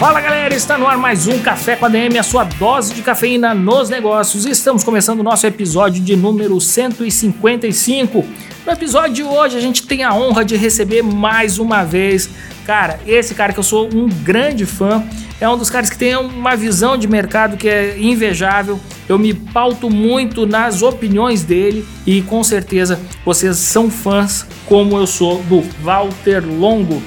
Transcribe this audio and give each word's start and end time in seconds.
Fala 0.00 0.18
galera, 0.18 0.54
está 0.54 0.78
no 0.78 0.86
ar 0.86 0.96
mais 0.96 1.26
um 1.26 1.40
Café 1.40 1.76
com 1.76 1.84
a 1.84 1.88
DM, 1.90 2.18
a 2.18 2.22
sua 2.22 2.42
dose 2.42 2.94
de 2.94 3.02
cafeína 3.02 3.54
nos 3.54 3.90
negócios. 3.90 4.46
Estamos 4.46 4.82
começando 4.82 5.20
o 5.20 5.22
nosso 5.22 5.46
episódio 5.46 6.02
de 6.02 6.16
número 6.16 6.58
155. 6.58 8.24
No 8.64 8.72
episódio 8.72 9.12
de 9.12 9.22
hoje 9.22 9.58
a 9.58 9.60
gente 9.60 9.86
tem 9.86 10.02
a 10.02 10.14
honra 10.14 10.42
de 10.42 10.56
receber 10.56 11.02
mais 11.02 11.58
uma 11.58 11.84
vez, 11.84 12.30
cara, 12.64 12.98
esse 13.06 13.34
cara 13.34 13.52
que 13.52 13.58
eu 13.58 13.62
sou 13.62 13.90
um 13.94 14.08
grande 14.08 14.64
fã, 14.64 15.04
é 15.38 15.46
um 15.46 15.58
dos 15.58 15.68
caras 15.68 15.90
que 15.90 15.98
tem 15.98 16.16
uma 16.16 16.56
visão 16.56 16.96
de 16.96 17.06
mercado 17.06 17.58
que 17.58 17.68
é 17.68 17.98
invejável. 17.98 18.80
Eu 19.06 19.18
me 19.18 19.34
pauto 19.34 19.90
muito 19.90 20.46
nas 20.46 20.80
opiniões 20.80 21.44
dele 21.44 21.86
e 22.06 22.22
com 22.22 22.42
certeza 22.42 22.98
vocês 23.22 23.58
são 23.58 23.90
fãs 23.90 24.46
como 24.64 24.96
eu 24.96 25.06
sou 25.06 25.42
do 25.42 25.60
Walter 25.82 26.42
Longo. 26.46 27.02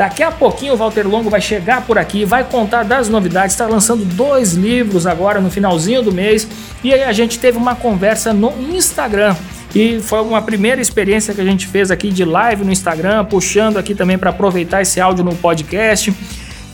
Daqui 0.00 0.22
a 0.22 0.30
pouquinho 0.30 0.72
o 0.72 0.76
Walter 0.78 1.06
Longo 1.06 1.28
vai 1.28 1.42
chegar 1.42 1.82
por 1.82 1.98
aqui, 1.98 2.24
vai 2.24 2.42
contar 2.42 2.84
das 2.84 3.10
novidades, 3.10 3.52
está 3.52 3.66
lançando 3.66 4.02
dois 4.02 4.54
livros 4.54 5.06
agora 5.06 5.42
no 5.42 5.50
finalzinho 5.50 6.00
do 6.00 6.10
mês. 6.10 6.48
E 6.82 6.94
aí 6.94 7.02
a 7.02 7.12
gente 7.12 7.38
teve 7.38 7.58
uma 7.58 7.74
conversa 7.74 8.32
no 8.32 8.50
Instagram. 8.74 9.36
E 9.74 10.00
foi 10.00 10.22
uma 10.22 10.40
primeira 10.40 10.80
experiência 10.80 11.34
que 11.34 11.40
a 11.42 11.44
gente 11.44 11.66
fez 11.66 11.90
aqui 11.90 12.10
de 12.10 12.24
live 12.24 12.64
no 12.64 12.72
Instagram, 12.72 13.26
puxando 13.26 13.76
aqui 13.76 13.94
também 13.94 14.16
para 14.16 14.30
aproveitar 14.30 14.80
esse 14.80 14.98
áudio 15.02 15.22
no 15.22 15.36
podcast. 15.36 16.14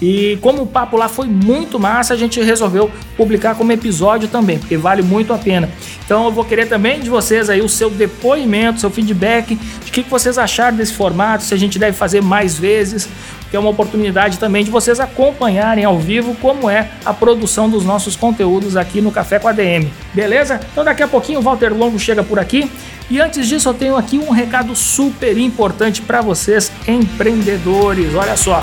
E 0.00 0.38
como 0.42 0.62
o 0.62 0.66
papo 0.66 0.96
lá 0.96 1.08
foi 1.08 1.26
muito 1.26 1.78
massa, 1.80 2.14
a 2.14 2.16
gente 2.16 2.40
resolveu 2.40 2.90
publicar 3.16 3.54
como 3.54 3.72
episódio 3.72 4.28
também, 4.28 4.58
porque 4.58 4.76
vale 4.76 5.02
muito 5.02 5.32
a 5.32 5.38
pena. 5.38 5.70
Então 6.04 6.26
eu 6.26 6.30
vou 6.30 6.44
querer 6.44 6.66
também 6.68 7.00
de 7.00 7.08
vocês 7.08 7.48
aí 7.48 7.62
o 7.62 7.68
seu 7.68 7.88
depoimento, 7.88 8.80
seu 8.80 8.90
feedback, 8.90 9.56
de 9.56 9.90
que 9.90 10.02
vocês 10.02 10.36
acharam 10.38 10.76
desse 10.76 10.92
formato, 10.92 11.44
se 11.44 11.54
a 11.54 11.56
gente 11.56 11.78
deve 11.78 11.96
fazer 11.96 12.22
mais 12.22 12.58
vezes, 12.58 13.08
que 13.50 13.56
é 13.56 13.58
uma 13.60 13.70
oportunidade 13.70 14.38
também 14.38 14.64
de 14.64 14.70
vocês 14.70 15.00
acompanharem 15.00 15.84
ao 15.84 15.98
vivo 15.98 16.36
como 16.42 16.68
é 16.68 16.90
a 17.04 17.14
produção 17.14 17.70
dos 17.70 17.84
nossos 17.84 18.16
conteúdos 18.16 18.76
aqui 18.76 19.00
no 19.00 19.10
Café 19.10 19.38
com 19.38 19.48
a 19.48 19.52
DM. 19.52 19.90
Beleza? 20.12 20.60
Então 20.72 20.84
daqui 20.84 21.02
a 21.02 21.08
pouquinho 21.08 21.38
o 21.38 21.42
Walter 21.42 21.72
Longo 21.72 21.98
chega 21.98 22.22
por 22.22 22.38
aqui. 22.38 22.70
E 23.08 23.20
antes 23.20 23.46
disso, 23.46 23.68
eu 23.68 23.74
tenho 23.74 23.96
aqui 23.96 24.18
um 24.18 24.30
recado 24.30 24.74
super 24.74 25.38
importante 25.38 26.02
para 26.02 26.20
vocês, 26.20 26.72
empreendedores. 26.88 28.12
Olha 28.16 28.36
só. 28.36 28.60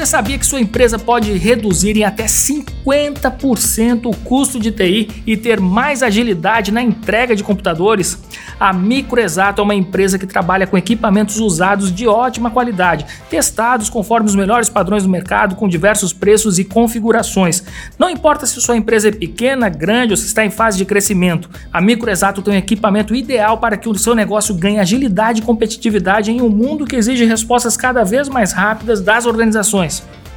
Você 0.00 0.06
sabia 0.06 0.38
que 0.38 0.46
sua 0.46 0.62
empresa 0.62 0.98
pode 0.98 1.30
reduzir 1.36 1.94
em 1.94 2.04
até 2.04 2.24
50% 2.24 4.06
o 4.06 4.16
custo 4.16 4.58
de 4.58 4.72
TI 4.72 5.22
e 5.26 5.36
ter 5.36 5.60
mais 5.60 6.02
agilidade 6.02 6.72
na 6.72 6.80
entrega 6.80 7.36
de 7.36 7.44
computadores? 7.44 8.18
A 8.58 8.72
Microexato 8.72 9.60
é 9.60 9.64
uma 9.64 9.74
empresa 9.74 10.18
que 10.18 10.26
trabalha 10.26 10.66
com 10.66 10.78
equipamentos 10.78 11.38
usados 11.38 11.94
de 11.94 12.08
ótima 12.08 12.50
qualidade, 12.50 13.04
testados 13.28 13.90
conforme 13.90 14.26
os 14.26 14.34
melhores 14.34 14.70
padrões 14.70 15.02
do 15.02 15.08
mercado, 15.10 15.54
com 15.54 15.68
diversos 15.68 16.14
preços 16.14 16.58
e 16.58 16.64
configurações. 16.64 17.62
Não 17.98 18.08
importa 18.08 18.46
se 18.46 18.58
sua 18.58 18.78
empresa 18.78 19.08
é 19.08 19.12
pequena, 19.12 19.68
grande 19.68 20.14
ou 20.14 20.16
se 20.16 20.24
está 20.24 20.42
em 20.42 20.50
fase 20.50 20.78
de 20.78 20.86
crescimento, 20.86 21.50
a 21.70 21.78
Microexato 21.78 22.40
tem 22.40 22.54
um 22.54 22.56
equipamento 22.56 23.14
ideal 23.14 23.58
para 23.58 23.76
que 23.76 23.88
o 23.88 23.98
seu 23.98 24.14
negócio 24.14 24.54
ganhe 24.54 24.78
agilidade 24.78 25.42
e 25.42 25.44
competitividade 25.44 26.30
em 26.30 26.40
um 26.40 26.48
mundo 26.48 26.86
que 26.86 26.96
exige 26.96 27.26
respostas 27.26 27.76
cada 27.76 28.02
vez 28.02 28.30
mais 28.30 28.52
rápidas 28.52 29.02
das 29.02 29.26
organizações. 29.26 29.89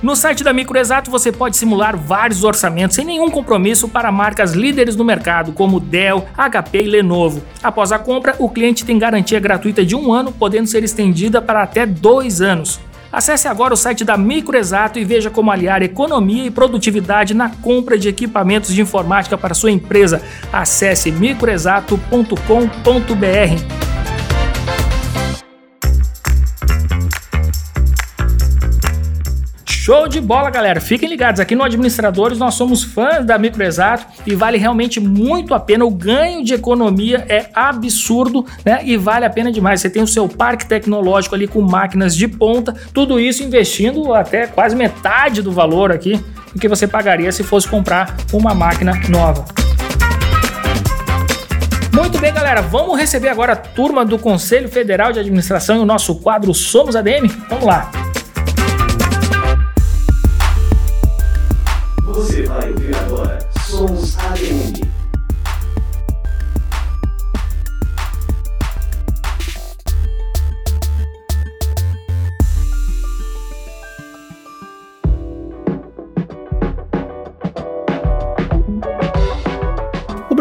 No 0.03 0.17
site 0.17 0.43
da 0.43 0.51
Microexato 0.51 1.09
você 1.09 1.31
pode 1.31 1.55
simular 1.55 1.95
vários 1.95 2.43
orçamentos 2.43 2.95
sem 2.95 3.05
nenhum 3.05 3.31
compromisso 3.31 3.87
para 3.87 4.11
marcas 4.11 4.51
líderes 4.51 4.97
no 4.97 5.05
mercado, 5.05 5.53
como 5.53 5.79
Dell, 5.79 6.25
HP 6.37 6.79
e 6.79 6.87
Lenovo. 6.87 7.41
Após 7.63 7.93
a 7.93 7.97
compra, 7.97 8.35
o 8.37 8.49
cliente 8.49 8.83
tem 8.83 8.99
garantia 8.99 9.39
gratuita 9.39 9.85
de 9.85 9.95
um 9.95 10.11
ano, 10.11 10.33
podendo 10.33 10.67
ser 10.67 10.83
estendida 10.83 11.41
para 11.41 11.63
até 11.63 11.85
dois 11.85 12.41
anos. 12.41 12.81
Acesse 13.13 13.47
agora 13.47 13.75
o 13.75 13.77
site 13.77 14.03
da 14.03 14.17
Microexato 14.17 14.97
e 14.97 15.05
veja 15.05 15.29
como 15.29 15.51
aliar 15.51 15.83
economia 15.83 16.45
e 16.45 16.51
produtividade 16.51 17.35
na 17.35 17.47
compra 17.47 17.95
de 17.95 18.09
equipamentos 18.09 18.73
de 18.73 18.81
informática 18.81 19.37
para 19.37 19.53
sua 19.53 19.71
empresa. 19.71 20.19
Acesse 20.51 21.11
microexato.com.br. 21.11 24.02
Show 29.83 30.07
de 30.07 30.21
bola, 30.21 30.49
galera! 30.49 30.79
Fiquem 30.79 31.09
ligados, 31.09 31.41
aqui 31.41 31.55
no 31.55 31.61
Administradores 31.61 32.37
nós 32.37 32.53
somos 32.53 32.85
fãs 32.85 33.25
da 33.25 33.37
Microexato 33.37 34.05
e 34.25 34.33
vale 34.33 34.57
realmente 34.57 34.97
muito 34.97 35.53
a 35.53 35.59
pena. 35.59 35.83
O 35.83 35.89
ganho 35.89 36.41
de 36.41 36.53
economia 36.53 37.25
é 37.27 37.49
absurdo, 37.53 38.45
né? 38.63 38.79
E 38.85 38.95
vale 38.95 39.25
a 39.25 39.29
pena 39.29 39.51
demais. 39.51 39.81
Você 39.81 39.89
tem 39.89 40.01
o 40.01 40.07
seu 40.07 40.29
parque 40.29 40.65
tecnológico 40.65 41.35
ali 41.35 41.49
com 41.49 41.59
máquinas 41.59 42.15
de 42.15 42.29
ponta, 42.29 42.73
tudo 42.93 43.19
isso 43.19 43.43
investindo 43.43 44.13
até 44.13 44.47
quase 44.47 44.73
metade 44.73 45.41
do 45.41 45.51
valor 45.51 45.91
aqui 45.91 46.17
do 46.53 46.61
que 46.61 46.69
você 46.69 46.87
pagaria 46.87 47.33
se 47.33 47.43
fosse 47.43 47.67
comprar 47.67 48.15
uma 48.31 48.53
máquina 48.53 48.93
nova. 49.09 49.43
Muito 51.91 52.19
bem, 52.19 52.33
galera, 52.33 52.61
vamos 52.61 52.97
receber 52.97 53.27
agora 53.27 53.51
a 53.51 53.57
turma 53.57 54.05
do 54.05 54.17
Conselho 54.17 54.69
Federal 54.69 55.11
de 55.11 55.19
Administração 55.19 55.75
e 55.75 55.79
o 55.79 55.85
nosso 55.85 56.15
quadro 56.21 56.53
Somos 56.53 56.95
ADM? 56.95 57.27
Vamos 57.49 57.65
lá! 57.65 58.12
Você 62.13 62.43
vai 62.43 62.69
ouvir 62.69 62.95
agora 62.95 63.39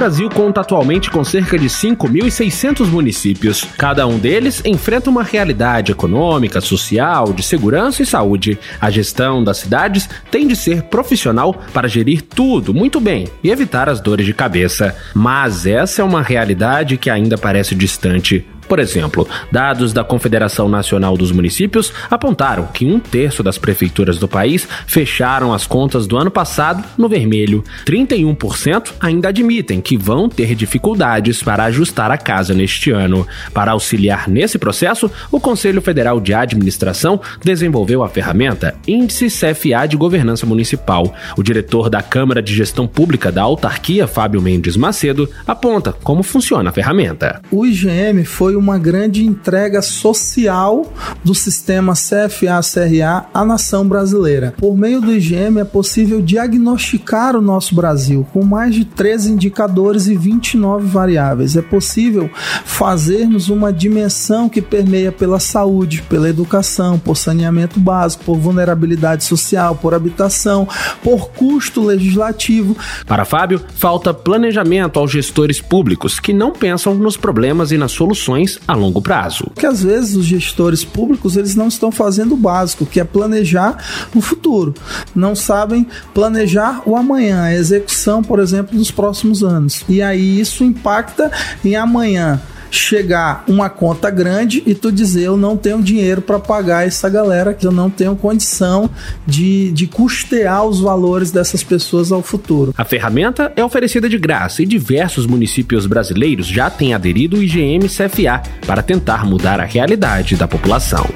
Brasil 0.02 0.28
conta 0.28 0.62
atualmente 0.62 1.08
com 1.12 1.22
cerca 1.22 1.56
de 1.56 1.68
5.600 1.68 2.86
municípios. 2.88 3.64
Cada 3.78 4.04
um 4.04 4.18
deles 4.18 4.60
enfrenta 4.64 5.08
uma 5.08 5.22
realidade 5.22 5.92
econômica, 5.92 6.60
social, 6.60 7.32
de 7.32 7.40
segurança 7.40 8.02
e 8.02 8.06
saúde. 8.06 8.58
A 8.80 8.90
gestão 8.90 9.44
das 9.44 9.58
cidades 9.58 10.08
tem 10.28 10.48
de 10.48 10.56
ser 10.56 10.82
profissional 10.82 11.54
para 11.72 11.86
gerir 11.86 12.20
tudo 12.20 12.74
muito 12.74 12.98
bem 13.00 13.28
e 13.44 13.50
evitar 13.52 13.88
as 13.88 14.00
dores 14.00 14.26
de 14.26 14.34
cabeça. 14.34 14.92
Mas 15.14 15.66
essa 15.66 16.02
é 16.02 16.04
uma 16.04 16.20
realidade 16.20 16.96
que 16.96 17.08
ainda 17.08 17.38
parece 17.38 17.72
distante. 17.76 18.44
Por 18.72 18.78
exemplo, 18.78 19.28
dados 19.50 19.92
da 19.92 20.02
Confederação 20.02 20.66
Nacional 20.66 21.14
dos 21.14 21.30
Municípios 21.30 21.92
apontaram 22.10 22.66
que 22.68 22.86
um 22.86 22.98
terço 22.98 23.42
das 23.42 23.58
prefeituras 23.58 24.16
do 24.16 24.26
país 24.26 24.66
fecharam 24.86 25.52
as 25.52 25.66
contas 25.66 26.06
do 26.06 26.16
ano 26.16 26.30
passado 26.30 26.82
no 26.96 27.06
vermelho. 27.06 27.62
31% 27.84 28.92
ainda 28.98 29.28
admitem 29.28 29.78
que 29.78 29.94
vão 29.94 30.26
ter 30.26 30.54
dificuldades 30.54 31.42
para 31.42 31.64
ajustar 31.64 32.10
a 32.10 32.16
casa 32.16 32.54
neste 32.54 32.90
ano. 32.90 33.26
Para 33.52 33.72
auxiliar 33.72 34.26
nesse 34.26 34.58
processo, 34.58 35.10
o 35.30 35.38
Conselho 35.38 35.82
Federal 35.82 36.18
de 36.18 36.32
Administração 36.32 37.20
desenvolveu 37.44 38.02
a 38.02 38.08
ferramenta 38.08 38.74
Índice 38.88 39.26
CFA 39.26 39.86
de 39.86 39.98
Governança 39.98 40.46
Municipal. 40.46 41.14
O 41.36 41.42
diretor 41.42 41.90
da 41.90 42.00
Câmara 42.00 42.40
de 42.40 42.54
Gestão 42.54 42.86
Pública 42.86 43.30
da 43.30 43.42
Autarquia, 43.42 44.06
Fábio 44.06 44.40
Mendes 44.40 44.78
Macedo, 44.78 45.28
aponta 45.46 45.92
como 45.92 46.22
funciona 46.22 46.70
a 46.70 46.72
ferramenta. 46.72 47.42
O 47.50 47.66
IGM 47.66 48.24
foi 48.24 48.56
uma 48.56 48.61
grande 48.78 49.24
entrega 49.24 49.82
social 49.82 50.90
do 51.24 51.34
sistema 51.34 51.94
CFA-CRA 51.94 53.26
à 53.34 53.44
nação 53.44 53.86
brasileira. 53.86 54.54
Por 54.56 54.76
meio 54.76 55.00
do 55.00 55.12
IGM 55.12 55.60
é 55.60 55.64
possível 55.64 56.22
diagnosticar 56.22 57.36
o 57.36 57.40
nosso 57.40 57.74
Brasil 57.74 58.26
com 58.32 58.44
mais 58.44 58.74
de 58.74 58.84
13 58.84 59.32
indicadores 59.32 60.06
e 60.06 60.14
29 60.14 60.86
variáveis. 60.86 61.56
É 61.56 61.62
possível 61.62 62.30
fazermos 62.64 63.48
uma 63.48 63.72
dimensão 63.72 64.48
que 64.48 64.62
permeia 64.62 65.10
pela 65.10 65.40
saúde, 65.40 66.02
pela 66.02 66.28
educação, 66.28 66.98
por 66.98 67.16
saneamento 67.16 67.80
básico, 67.80 68.24
por 68.24 68.38
vulnerabilidade 68.38 69.24
social, 69.24 69.74
por 69.74 69.94
habitação, 69.94 70.68
por 71.02 71.30
custo 71.30 71.82
legislativo. 71.82 72.76
Para 73.06 73.24
Fábio, 73.24 73.60
falta 73.76 74.14
planejamento 74.14 74.98
aos 74.98 75.10
gestores 75.10 75.60
públicos 75.60 76.20
que 76.20 76.32
não 76.32 76.52
pensam 76.52 76.94
nos 76.94 77.16
problemas 77.16 77.72
e 77.72 77.78
nas 77.78 77.92
soluções 77.92 78.41
a 78.66 78.74
longo 78.74 79.00
prazo. 79.00 79.50
Que 79.54 79.66
às 79.66 79.82
vezes 79.82 80.16
os 80.16 80.26
gestores 80.26 80.84
públicos 80.84 81.36
eles 81.36 81.54
não 81.54 81.68
estão 81.68 81.90
fazendo 81.90 82.34
o 82.34 82.36
básico, 82.36 82.86
que 82.86 83.00
é 83.00 83.04
planejar 83.04 83.76
o 84.14 84.20
futuro. 84.20 84.74
Não 85.14 85.34
sabem 85.34 85.86
planejar 86.14 86.82
o 86.86 86.96
amanhã, 86.96 87.42
a 87.42 87.54
execução, 87.54 88.22
por 88.22 88.38
exemplo, 88.38 88.76
dos 88.76 88.90
próximos 88.90 89.42
anos. 89.42 89.84
E 89.88 90.02
aí 90.02 90.40
isso 90.40 90.64
impacta 90.64 91.30
em 91.64 91.76
amanhã 91.76 92.40
chegar 92.72 93.44
uma 93.46 93.68
conta 93.68 94.10
grande 94.10 94.62
e 94.66 94.74
tu 94.74 94.90
dizer 94.90 95.24
eu 95.24 95.36
não 95.36 95.56
tenho 95.58 95.82
dinheiro 95.82 96.22
para 96.22 96.38
pagar 96.38 96.86
essa 96.86 97.08
galera, 97.08 97.52
que 97.52 97.66
eu 97.66 97.70
não 97.70 97.90
tenho 97.90 98.16
condição 98.16 98.88
de, 99.26 99.70
de 99.72 99.86
custear 99.86 100.64
os 100.64 100.80
valores 100.80 101.30
dessas 101.30 101.62
pessoas 101.62 102.10
ao 102.10 102.22
futuro. 102.22 102.74
A 102.76 102.84
ferramenta 102.84 103.52
é 103.54 103.62
oferecida 103.62 104.08
de 104.08 104.16
graça 104.16 104.62
e 104.62 104.66
diversos 104.66 105.26
municípios 105.26 105.86
brasileiros 105.86 106.46
já 106.46 106.70
têm 106.70 106.94
aderido 106.94 107.36
o 107.36 107.42
IGM 107.42 107.86
CFA 107.88 108.42
para 108.66 108.82
tentar 108.82 109.26
mudar 109.26 109.60
a 109.60 109.64
realidade 109.64 110.34
da 110.34 110.48
população. 110.48 111.06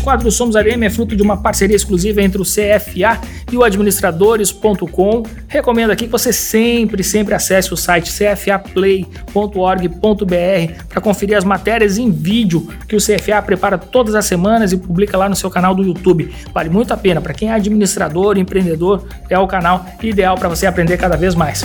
Quadro 0.00 0.24
do 0.24 0.30
Somos 0.30 0.56
ADM 0.56 0.84
é 0.84 0.90
fruto 0.90 1.14
de 1.14 1.22
uma 1.22 1.36
parceria 1.36 1.76
exclusiva 1.76 2.22
entre 2.22 2.40
o 2.40 2.44
CFA 2.44 3.20
e 3.50 3.56
o 3.56 3.62
administradores.com. 3.62 5.22
Recomendo 5.48 5.90
aqui 5.90 6.06
que 6.06 6.10
você 6.10 6.32
sempre, 6.32 7.04
sempre 7.04 7.34
acesse 7.34 7.72
o 7.72 7.76
site 7.76 8.10
cfaplay.org.br 8.10 10.84
para 10.88 11.00
conferir 11.00 11.36
as 11.36 11.44
matérias 11.44 11.98
em 11.98 12.10
vídeo 12.10 12.68
que 12.88 12.96
o 12.96 12.98
CFA 12.98 13.42
prepara 13.42 13.78
todas 13.78 14.14
as 14.14 14.24
semanas 14.24 14.72
e 14.72 14.76
publica 14.76 15.16
lá 15.16 15.28
no 15.28 15.36
seu 15.36 15.50
canal 15.50 15.74
do 15.74 15.82
YouTube. 15.82 16.32
Vale 16.52 16.70
muito 16.70 16.92
a 16.92 16.96
pena. 16.96 17.20
Para 17.20 17.34
quem 17.34 17.48
é 17.48 17.52
administrador, 17.52 18.38
empreendedor, 18.38 19.06
é 19.28 19.38
o 19.38 19.46
canal 19.46 19.84
ideal 20.02 20.36
para 20.36 20.48
você 20.48 20.66
aprender 20.66 20.96
cada 20.96 21.16
vez 21.16 21.34
mais. 21.34 21.64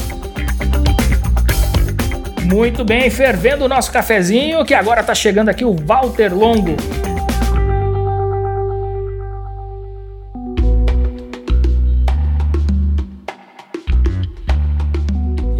Muito 2.45 2.85
bem, 2.85 3.09
fervendo 3.09 3.65
o 3.65 3.67
nosso 3.67 3.91
cafezinho, 3.91 4.63
que 4.63 4.73
agora 4.73 5.01
está 5.01 5.15
chegando 5.15 5.49
aqui 5.49 5.65
o 5.65 5.75
Walter 5.75 6.31
Longo. 6.31 6.75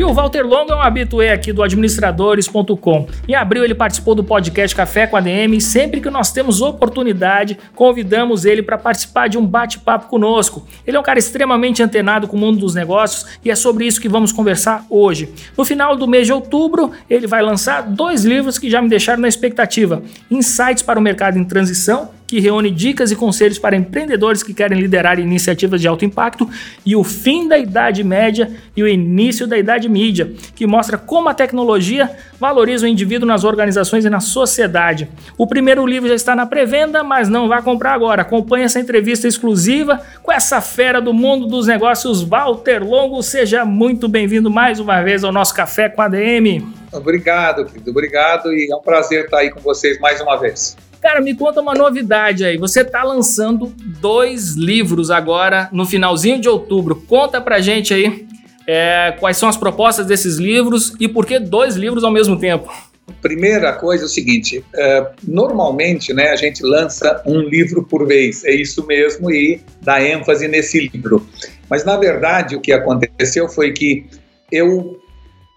E 0.05 0.07
o 0.07 0.13
Walter 0.13 0.43
Longo 0.45 0.71
é 0.71 0.75
um 0.75 0.81
habitué 0.81 1.31
aqui 1.31 1.51
do 1.51 1.63
administradores.com. 1.63 3.07
Em 3.27 3.33
abril 3.33 3.63
ele 3.63 3.73
participou 3.73 4.13
do 4.13 4.23
podcast 4.23 4.75
Café 4.75 5.07
com 5.07 5.17
a 5.17 5.19
DM 5.19 5.57
e 5.57 5.59
sempre 5.59 5.99
que 5.99 6.11
nós 6.11 6.31
temos 6.31 6.61
oportunidade, 6.61 7.57
convidamos 7.73 8.45
ele 8.45 8.61
para 8.61 8.77
participar 8.77 9.27
de 9.27 9.35
um 9.35 9.43
bate-papo 9.43 10.07
conosco. 10.07 10.63
Ele 10.85 10.95
é 10.95 10.99
um 10.99 11.03
cara 11.03 11.17
extremamente 11.17 11.81
antenado 11.81 12.27
com 12.27 12.37
o 12.37 12.39
mundo 12.39 12.59
dos 12.59 12.75
negócios 12.75 13.25
e 13.43 13.49
é 13.49 13.55
sobre 13.55 13.87
isso 13.87 13.99
que 13.99 14.07
vamos 14.07 14.31
conversar 14.31 14.85
hoje. 14.91 15.33
No 15.57 15.65
final 15.65 15.95
do 15.95 16.07
mês 16.07 16.27
de 16.27 16.33
outubro, 16.33 16.91
ele 17.09 17.25
vai 17.25 17.41
lançar 17.41 17.81
dois 17.81 18.23
livros 18.23 18.59
que 18.59 18.69
já 18.69 18.83
me 18.83 18.87
deixaram 18.87 19.23
na 19.23 19.27
expectativa: 19.27 20.03
Insights 20.29 20.83
para 20.83 20.99
o 20.99 21.01
mercado 21.01 21.39
em 21.39 21.43
transição 21.43 22.11
que 22.27 22.39
reúne 22.39 22.71
dicas 22.71 23.11
e 23.11 23.15
conselhos 23.15 23.59
para 23.59 23.75
empreendedores 23.75 24.43
que 24.43 24.53
querem 24.53 24.79
liderar 24.79 25.19
iniciativas 25.19 25.81
de 25.81 25.87
alto 25.87 26.05
impacto, 26.05 26.49
e 26.85 26.95
O 26.95 27.03
Fim 27.03 27.47
da 27.47 27.57
Idade 27.57 28.03
Média 28.03 28.51
e 28.75 28.83
o 28.83 28.87
Início 28.87 29.47
da 29.47 29.57
Idade 29.57 29.87
Mídia, 29.87 30.33
que 30.55 30.65
mostra 30.65 30.97
como 30.97 31.29
a 31.29 31.33
tecnologia 31.33 32.11
valoriza 32.39 32.85
o 32.85 32.89
indivíduo 32.89 33.27
nas 33.27 33.43
organizações 33.43 34.05
e 34.05 34.09
na 34.09 34.19
sociedade. 34.19 35.07
O 35.37 35.47
primeiro 35.47 35.85
livro 35.85 36.09
já 36.09 36.15
está 36.15 36.35
na 36.35 36.45
pré-venda, 36.45 37.03
mas 37.03 37.29
não 37.29 37.47
vá 37.47 37.61
comprar 37.61 37.93
agora. 37.93 38.21
Acompanhe 38.21 38.65
essa 38.65 38.79
entrevista 38.79 39.27
exclusiva 39.27 40.01
com 40.21 40.31
essa 40.31 40.61
fera 40.61 41.01
do 41.01 41.13
mundo 41.13 41.47
dos 41.47 41.67
negócios, 41.67 42.21
Walter 42.23 42.83
Longo. 42.83 43.21
Seja 43.21 43.65
muito 43.65 44.07
bem-vindo 44.07 44.49
mais 44.49 44.79
uma 44.79 45.01
vez 45.01 45.23
ao 45.23 45.31
nosso 45.31 45.53
Café 45.53 45.89
com 45.89 46.01
a 46.01 46.07
DM. 46.07 46.65
Obrigado, 46.91 47.65
querido. 47.65 47.91
Obrigado 47.91 48.53
e 48.53 48.71
é 48.71 48.75
um 48.75 48.81
prazer 48.81 49.25
estar 49.25 49.39
aí 49.39 49.49
com 49.49 49.59
vocês 49.59 49.99
mais 49.99 50.21
uma 50.21 50.37
vez. 50.37 50.75
Cara, 51.05 51.21
me 51.21 51.35
conta 51.35 51.61
uma 51.61 51.75
novidade 51.75 52.43
aí. 52.43 52.57
Você 52.57 52.81
está 52.81 53.03
lançando 53.03 53.71
dois 54.01 54.55
livros 54.55 55.11
agora 55.11 55.69
no 55.71 55.85
finalzinho 55.85 56.41
de 56.41 56.49
outubro. 56.49 56.95
Conta 56.95 57.39
pra 57.39 57.61
gente 57.61 57.93
aí 57.93 58.25
é, 58.65 59.15
quais 59.19 59.37
são 59.37 59.47
as 59.47 59.55
propostas 59.55 60.07
desses 60.07 60.37
livros 60.37 60.95
e 60.99 61.07
por 61.07 61.27
que 61.27 61.37
dois 61.37 61.75
livros 61.75 62.03
ao 62.03 62.09
mesmo 62.09 62.39
tempo. 62.39 62.73
Primeira 63.21 63.73
coisa 63.73 64.05
é 64.05 64.07
o 64.07 64.09
seguinte: 64.09 64.65
é, 64.73 65.05
normalmente 65.27 66.11
né, 66.11 66.29
a 66.29 66.35
gente 66.35 66.63
lança 66.63 67.21
um 67.23 67.37
livro 67.37 67.83
por 67.83 68.07
vez, 68.07 68.43
é 68.43 68.55
isso 68.55 68.83
mesmo, 68.87 69.29
e 69.29 69.61
dá 69.83 70.01
ênfase 70.01 70.47
nesse 70.47 70.89
livro. 70.91 71.23
Mas 71.69 71.85
na 71.85 71.97
verdade 71.97 72.55
o 72.55 72.59
que 72.59 72.73
aconteceu 72.73 73.47
foi 73.47 73.73
que 73.73 74.07
eu 74.51 74.99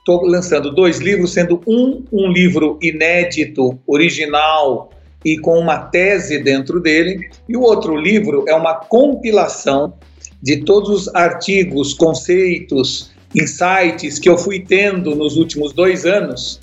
estou 0.00 0.26
lançando 0.26 0.74
dois 0.74 0.98
livros, 0.98 1.32
sendo 1.32 1.62
um 1.66 2.04
um 2.12 2.30
livro 2.30 2.78
inédito, 2.82 3.78
original, 3.86 4.90
e 5.24 5.38
com 5.38 5.58
uma 5.58 5.78
tese 5.78 6.38
dentro 6.38 6.80
dele, 6.80 7.28
e 7.48 7.56
o 7.56 7.62
outro 7.62 7.96
livro 7.96 8.44
é 8.48 8.54
uma 8.54 8.74
compilação 8.74 9.94
de 10.42 10.58
todos 10.58 10.88
os 10.90 11.14
artigos, 11.14 11.92
conceitos, 11.94 13.10
insights 13.34 14.18
que 14.18 14.28
eu 14.28 14.38
fui 14.38 14.60
tendo 14.60 15.14
nos 15.14 15.36
últimos 15.36 15.72
dois 15.72 16.06
anos 16.06 16.60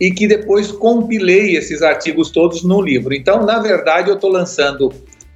e 0.00 0.10
que 0.10 0.26
depois 0.26 0.70
compilei 0.70 1.56
esses 1.56 1.82
artigos 1.82 2.30
todos 2.30 2.62
no 2.62 2.80
livro. 2.80 3.14
Então, 3.14 3.44
na 3.44 3.58
verdade, 3.58 4.08
eu 4.08 4.14
estou 4.14 4.30
lançando 4.30 4.92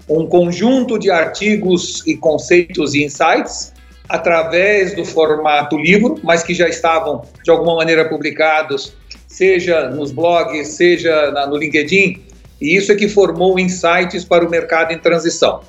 um 0.09 0.27
conjunto 0.27 0.99
de 0.99 1.11
artigos 1.11 2.07
e 2.07 2.17
conceitos 2.17 2.95
e 2.95 3.05
insights 3.05 3.73
através 4.09 4.95
do 4.95 5.05
formato 5.05 5.77
livro, 5.77 6.17
mas 6.23 6.43
que 6.43 6.55
já 6.55 6.69
estavam 6.69 7.23
de 7.43 7.51
alguma 7.51 7.77
maneira 7.77 8.09
publicados, 8.09 8.95
seja 9.27 9.89
nos 9.89 10.13
blogs, 10.13 10.69
seja 10.69 11.31
no 11.49 11.57
LinkedIn, 11.57 12.21
e 12.63 12.77
isso 12.77 12.93
é 12.93 12.95
que 12.95 13.09
formou 13.09 13.59
insights 13.59 14.25
para 14.25 14.47
o 14.47 14.51
mercado 14.51 14.93
em 14.93 14.99
transição. 14.99 15.61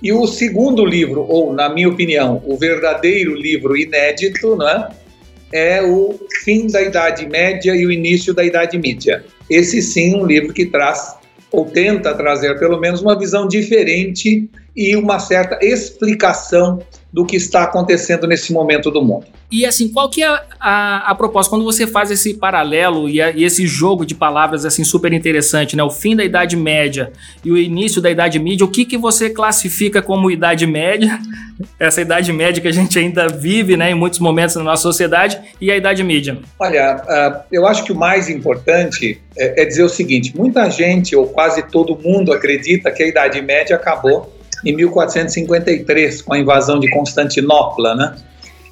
E 0.00 0.12
o 0.12 0.26
segundo 0.26 0.84
livro, 0.84 1.26
ou 1.28 1.52
na 1.52 1.68
minha 1.68 1.88
opinião, 1.88 2.40
o 2.46 2.56
verdadeiro 2.56 3.34
livro 3.34 3.76
inédito, 3.76 4.56
né, 4.56 4.88
é 5.52 5.82
o 5.82 6.18
Fim 6.44 6.68
da 6.68 6.80
Idade 6.80 7.26
Média 7.26 7.74
e 7.74 7.84
o 7.84 7.90
Início 7.90 8.32
da 8.32 8.44
Idade 8.44 8.78
Mídia. 8.78 9.24
Esse 9.50 9.82
sim, 9.82 10.14
um 10.14 10.24
livro 10.24 10.52
que 10.52 10.66
traz 10.66 11.16
ou 11.50 11.64
tenta 11.64 12.14
trazer 12.14 12.58
pelo 12.58 12.78
menos 12.78 13.00
uma 13.00 13.18
visão 13.18 13.48
diferente 13.48 14.48
e 14.78 14.94
uma 14.94 15.18
certa 15.18 15.58
explicação 15.60 16.78
do 17.12 17.26
que 17.26 17.34
está 17.36 17.64
acontecendo 17.64 18.28
nesse 18.28 18.52
momento 18.52 18.92
do 18.92 19.02
mundo. 19.02 19.26
E 19.50 19.64
assim, 19.66 19.88
qual 19.88 20.08
que 20.08 20.22
é 20.22 20.26
a, 20.28 20.44
a, 20.60 21.10
a 21.10 21.14
proposta 21.16 21.50
quando 21.50 21.64
você 21.64 21.86
faz 21.86 22.12
esse 22.12 22.34
paralelo 22.34 23.08
e, 23.08 23.20
a, 23.20 23.30
e, 23.30 23.42
esse 23.42 23.66
jogo 23.66 24.06
de 24.06 24.14
palavras 24.14 24.64
assim 24.64 24.84
super 24.84 25.12
interessante, 25.12 25.74
né? 25.74 25.82
O 25.82 25.90
fim 25.90 26.14
da 26.14 26.22
Idade 26.22 26.54
Média 26.54 27.10
e 27.44 27.50
o 27.50 27.56
início 27.56 28.00
da 28.00 28.08
Idade 28.08 28.38
Média, 28.38 28.64
o 28.64 28.70
que 28.70 28.84
que 28.84 28.96
você 28.96 29.30
classifica 29.30 30.00
como 30.00 30.30
Idade 30.30 30.64
Média? 30.64 31.18
Essa 31.80 32.02
Idade 32.02 32.32
Média 32.32 32.62
que 32.62 32.68
a 32.68 32.72
gente 32.72 32.96
ainda 32.96 33.26
vive, 33.26 33.76
né, 33.76 33.90
em 33.90 33.94
muitos 33.94 34.20
momentos 34.20 34.54
na 34.54 34.62
nossa 34.62 34.82
sociedade 34.82 35.40
e 35.60 35.72
a 35.72 35.76
Idade 35.76 36.04
Média. 36.04 36.38
Olha, 36.56 37.02
uh, 37.02 37.42
eu 37.50 37.66
acho 37.66 37.82
que 37.82 37.90
o 37.90 37.96
mais 37.96 38.28
importante 38.28 39.20
é, 39.36 39.62
é 39.62 39.64
dizer 39.64 39.82
o 39.82 39.88
seguinte: 39.88 40.36
muita 40.36 40.70
gente 40.70 41.16
ou 41.16 41.26
quase 41.26 41.62
todo 41.62 41.98
mundo 41.98 42.32
acredita 42.32 42.92
que 42.92 43.02
a 43.02 43.08
Idade 43.08 43.42
Média 43.42 43.74
acabou 43.74 44.37
em 44.64 44.74
1453 44.74 46.22
com 46.22 46.34
a 46.34 46.38
invasão 46.38 46.78
de 46.78 46.90
Constantinopla, 46.90 47.94
né? 47.94 48.16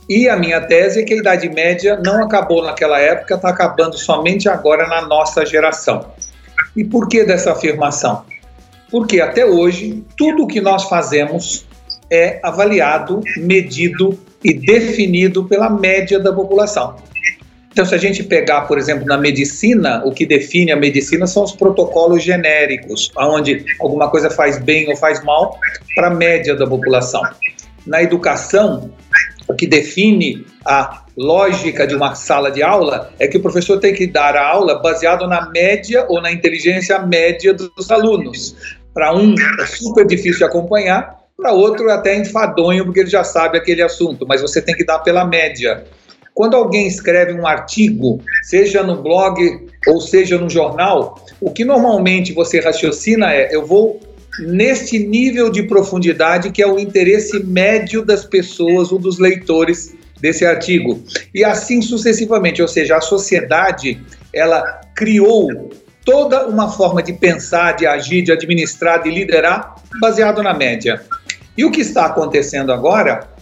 E 0.08 0.28
a 0.28 0.36
minha 0.36 0.60
tese 0.60 1.00
é 1.00 1.02
que 1.02 1.14
a 1.14 1.16
Idade 1.16 1.48
Média 1.48 2.00
não 2.04 2.22
acabou 2.22 2.62
naquela 2.62 2.98
época, 3.00 3.34
está 3.34 3.48
acabando 3.48 3.98
somente 3.98 4.48
agora 4.48 4.86
na 4.86 5.02
nossa 5.02 5.44
geração. 5.44 6.12
E 6.76 6.84
por 6.84 7.08
que 7.08 7.24
dessa 7.24 7.52
afirmação? 7.52 8.24
Porque 8.90 9.20
até 9.20 9.44
hoje, 9.44 10.04
tudo 10.16 10.44
o 10.44 10.46
que 10.46 10.60
nós 10.60 10.84
fazemos 10.84 11.66
é 12.08 12.38
avaliado, 12.42 13.20
medido 13.36 14.16
e 14.44 14.54
definido 14.54 15.44
pela 15.44 15.68
média 15.68 16.20
da 16.20 16.32
população. 16.32 16.94
Então, 17.76 17.84
se 17.84 17.94
a 17.94 17.98
gente 17.98 18.24
pegar, 18.24 18.62
por 18.62 18.78
exemplo, 18.78 19.04
na 19.04 19.18
medicina, 19.18 20.02
o 20.02 20.10
que 20.10 20.24
define 20.24 20.72
a 20.72 20.76
medicina 20.76 21.26
são 21.26 21.44
os 21.44 21.52
protocolos 21.52 22.22
genéricos, 22.22 23.12
onde 23.14 23.66
alguma 23.78 24.08
coisa 24.08 24.30
faz 24.30 24.58
bem 24.58 24.88
ou 24.88 24.96
faz 24.96 25.22
mal 25.22 25.58
para 25.94 26.06
a 26.06 26.10
média 26.10 26.56
da 26.56 26.66
população. 26.66 27.20
Na 27.86 28.02
educação, 28.02 28.90
o 29.46 29.52
que 29.52 29.66
define 29.66 30.46
a 30.64 31.04
lógica 31.18 31.86
de 31.86 31.94
uma 31.94 32.14
sala 32.14 32.50
de 32.50 32.62
aula 32.62 33.12
é 33.18 33.28
que 33.28 33.36
o 33.36 33.42
professor 33.42 33.78
tem 33.78 33.92
que 33.92 34.06
dar 34.06 34.34
a 34.34 34.48
aula 34.48 34.78
baseado 34.78 35.26
na 35.26 35.50
média 35.50 36.06
ou 36.08 36.22
na 36.22 36.32
inteligência 36.32 36.98
média 37.00 37.52
dos 37.52 37.90
alunos. 37.90 38.56
Para 38.94 39.14
um 39.14 39.34
é 39.60 39.66
super 39.66 40.06
difícil 40.06 40.38
de 40.38 40.44
acompanhar, 40.44 41.14
para 41.36 41.52
outro 41.52 41.90
até 41.90 42.16
enfadonho, 42.16 42.86
porque 42.86 43.00
ele 43.00 43.10
já 43.10 43.22
sabe 43.22 43.58
aquele 43.58 43.82
assunto, 43.82 44.26
mas 44.26 44.40
você 44.40 44.62
tem 44.62 44.74
que 44.74 44.82
dar 44.82 45.00
pela 45.00 45.26
média. 45.26 45.84
Quando 46.36 46.54
alguém 46.54 46.86
escreve 46.86 47.32
um 47.32 47.46
artigo, 47.46 48.20
seja 48.42 48.82
no 48.82 49.02
blog 49.02 49.70
ou 49.86 50.02
seja 50.02 50.36
no 50.36 50.50
jornal, 50.50 51.24
o 51.40 51.50
que 51.50 51.64
normalmente 51.64 52.34
você 52.34 52.60
raciocina 52.60 53.32
é: 53.32 53.48
eu 53.56 53.64
vou 53.64 53.98
neste 54.38 54.98
nível 54.98 55.48
de 55.48 55.62
profundidade 55.62 56.50
que 56.50 56.62
é 56.62 56.66
o 56.66 56.78
interesse 56.78 57.42
médio 57.42 58.04
das 58.04 58.26
pessoas 58.26 58.92
ou 58.92 58.98
dos 58.98 59.18
leitores 59.18 59.94
desse 60.20 60.44
artigo. 60.44 61.02
E 61.34 61.42
assim 61.42 61.80
sucessivamente, 61.80 62.60
ou 62.60 62.68
seja, 62.68 62.98
a 62.98 63.00
sociedade, 63.00 63.98
ela 64.30 64.62
criou 64.94 65.70
toda 66.04 66.46
uma 66.48 66.70
forma 66.70 67.02
de 67.02 67.14
pensar, 67.14 67.72
de 67.72 67.86
agir, 67.86 68.20
de 68.20 68.30
administrar, 68.30 69.02
de 69.02 69.08
liderar 69.08 69.76
baseado 69.98 70.42
na 70.42 70.52
média. 70.52 71.00
E 71.56 71.64
o 71.64 71.70
que 71.70 71.80
está 71.80 72.04
acontecendo 72.04 72.74
agora 72.74 73.35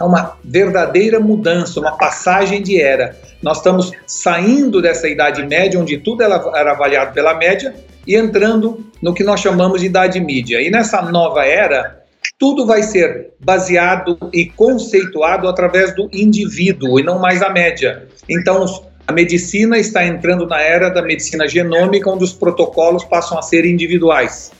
é 0.00 0.04
uma 0.04 0.36
verdadeira 0.44 1.18
mudança, 1.18 1.80
uma 1.80 1.96
passagem 1.96 2.62
de 2.62 2.80
era. 2.80 3.16
Nós 3.42 3.58
estamos 3.58 3.92
saindo 4.06 4.80
dessa 4.80 5.08
idade 5.08 5.44
média, 5.46 5.80
onde 5.80 5.98
tudo 5.98 6.22
era 6.22 6.72
avaliado 6.72 7.12
pela 7.12 7.34
média, 7.34 7.74
e 8.06 8.14
entrando 8.16 8.86
no 9.02 9.12
que 9.12 9.24
nós 9.24 9.40
chamamos 9.40 9.80
de 9.80 9.86
idade 9.86 10.20
mídia. 10.20 10.60
E 10.62 10.70
nessa 10.70 11.02
nova 11.02 11.44
era, 11.44 12.02
tudo 12.38 12.64
vai 12.64 12.82
ser 12.82 13.30
baseado 13.40 14.16
e 14.32 14.46
conceituado 14.46 15.48
através 15.48 15.94
do 15.94 16.08
indivíduo 16.12 16.98
e 16.98 17.02
não 17.02 17.18
mais 17.18 17.42
a 17.42 17.50
média. 17.50 18.06
Então, 18.28 18.64
a 19.06 19.12
medicina 19.12 19.78
está 19.78 20.04
entrando 20.04 20.46
na 20.46 20.60
era 20.60 20.88
da 20.88 21.02
medicina 21.02 21.48
genômica, 21.48 22.10
onde 22.10 22.24
os 22.24 22.32
protocolos 22.32 23.04
passam 23.04 23.38
a 23.38 23.42
ser 23.42 23.64
individuais. 23.64 24.52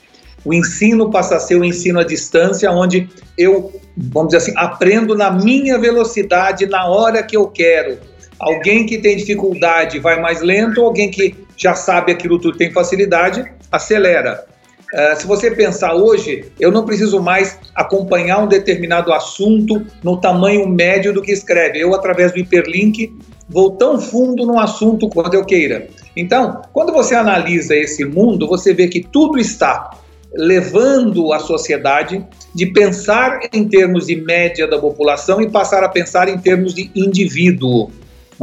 O 0.49 0.55
ensino 0.55 1.11
passa 1.11 1.37
a 1.37 1.41
ser 1.41 1.57
o 1.57 1.65
ensino 1.65 2.01
à 2.01 2.05
distância, 2.05 2.71
onde 2.71 3.07
eu, 3.37 3.71
vamos 3.95 4.31
dizer 4.31 4.39
assim, 4.39 4.55
aprendo 4.57 5.15
na 5.15 5.31
minha 5.31 5.77
velocidade, 5.77 6.65
na 6.65 6.87
hora 6.89 7.23
que 7.23 7.37
eu 7.37 7.49
quero. 7.49 7.99
Alguém 8.41 8.87
que 8.87 8.97
tem 8.97 9.15
dificuldade 9.15 9.99
vai 9.99 10.19
mais 10.19 10.41
lento, 10.41 10.81
alguém 10.81 11.11
que 11.11 11.35
já 11.55 11.75
sabe 11.75 12.13
aquilo 12.13 12.39
tudo, 12.39 12.57
tem 12.57 12.73
facilidade, 12.73 13.45
acelera. 13.71 14.47
Uh, 14.91 15.21
se 15.21 15.27
você 15.27 15.51
pensar 15.51 15.95
hoje, 15.95 16.47
eu 16.59 16.73
não 16.73 16.87
preciso 16.87 17.21
mais 17.21 17.59
acompanhar 17.75 18.39
um 18.39 18.49
determinado 18.49 19.13
assunto 19.13 19.85
no 20.03 20.19
tamanho 20.19 20.67
médio 20.67 21.13
do 21.13 21.21
que 21.21 21.31
escreve. 21.31 21.79
Eu, 21.79 21.95
através 21.95 22.33
do 22.33 22.39
hiperlink, 22.39 23.15
vou 23.51 23.73
tão 23.73 24.01
fundo 24.01 24.47
no 24.47 24.59
assunto 24.59 25.11
quanto 25.11 25.35
eu 25.35 25.45
queira. 25.45 25.89
Então, 26.17 26.63
quando 26.73 26.91
você 26.91 27.15
analisa 27.15 27.77
esse 27.77 28.03
mundo, 28.03 28.49
você 28.49 28.73
vê 28.73 28.89
que 28.89 29.03
tudo 29.03 29.39
está 29.39 29.91
levando 30.35 31.33
a 31.33 31.39
sociedade 31.39 32.25
de 32.55 32.67
pensar 32.67 33.41
em 33.53 33.69
termos 33.69 34.07
de 34.07 34.17
média 34.17 34.67
da 34.67 34.79
população 34.79 35.41
e 35.41 35.51
passar 35.51 35.83
a 35.83 35.89
pensar 35.89 36.29
em 36.29 36.39
termos 36.39 36.75
de 36.75 36.91
indivíduo. 36.95 37.91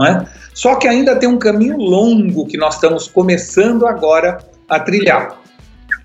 É? 0.01 0.25
Só 0.53 0.75
que 0.75 0.87
ainda 0.87 1.15
tem 1.15 1.29
um 1.29 1.37
caminho 1.37 1.77
longo 1.77 2.45
que 2.47 2.57
nós 2.57 2.75
estamos 2.75 3.07
começando 3.07 3.85
agora 3.87 4.39
a 4.67 4.79
trilhar. 4.79 5.41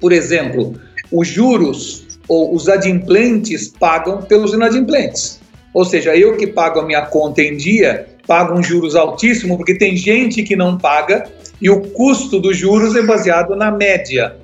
Por 0.00 0.12
exemplo, 0.12 0.74
os 1.10 1.26
juros 1.26 2.06
ou 2.28 2.54
os 2.54 2.68
adimplentes 2.68 3.68
pagam 3.68 4.22
pelos 4.22 4.52
inadimplentes. 4.52 5.40
Ou 5.74 5.84
seja, 5.84 6.16
eu 6.16 6.36
que 6.36 6.46
pago 6.46 6.80
a 6.80 6.84
minha 6.84 7.02
conta 7.02 7.42
em 7.42 7.56
dia, 7.56 8.06
pago 8.26 8.54
um 8.54 8.62
juros 8.62 8.94
altíssimo, 8.94 9.56
porque 9.56 9.76
tem 9.76 9.96
gente 9.96 10.42
que 10.42 10.54
não 10.54 10.78
paga 10.78 11.28
e 11.60 11.68
o 11.68 11.80
custo 11.80 12.38
dos 12.38 12.56
juros 12.56 12.94
é 12.94 13.02
baseado 13.02 13.56
na 13.56 13.70
média. 13.70 14.36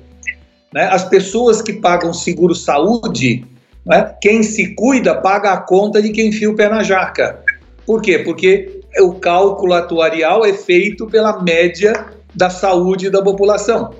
Né? 0.73 0.83
As 0.83 1.03
pessoas 1.03 1.61
que 1.61 1.73
pagam 1.73 2.13
seguro 2.13 2.53
saúde, 2.53 3.45
né? 3.85 4.13
quem 4.21 4.43
se 4.43 4.75
cuida 4.75 5.15
paga 5.15 5.51
a 5.51 5.57
conta 5.57 6.01
de 6.01 6.09
quem 6.09 6.27
enfia 6.27 6.49
o 6.49 6.55
pé 6.55 6.69
na 6.69 6.83
jaca. 6.83 7.39
Por 7.85 8.01
quê? 8.01 8.19
Porque 8.19 8.81
o 8.99 9.13
cálculo 9.13 9.73
atuarial 9.73 10.45
é 10.45 10.53
feito 10.53 11.07
pela 11.07 11.41
média 11.41 12.05
da 12.35 12.49
saúde 12.49 13.09
da 13.09 13.21
população. 13.21 13.93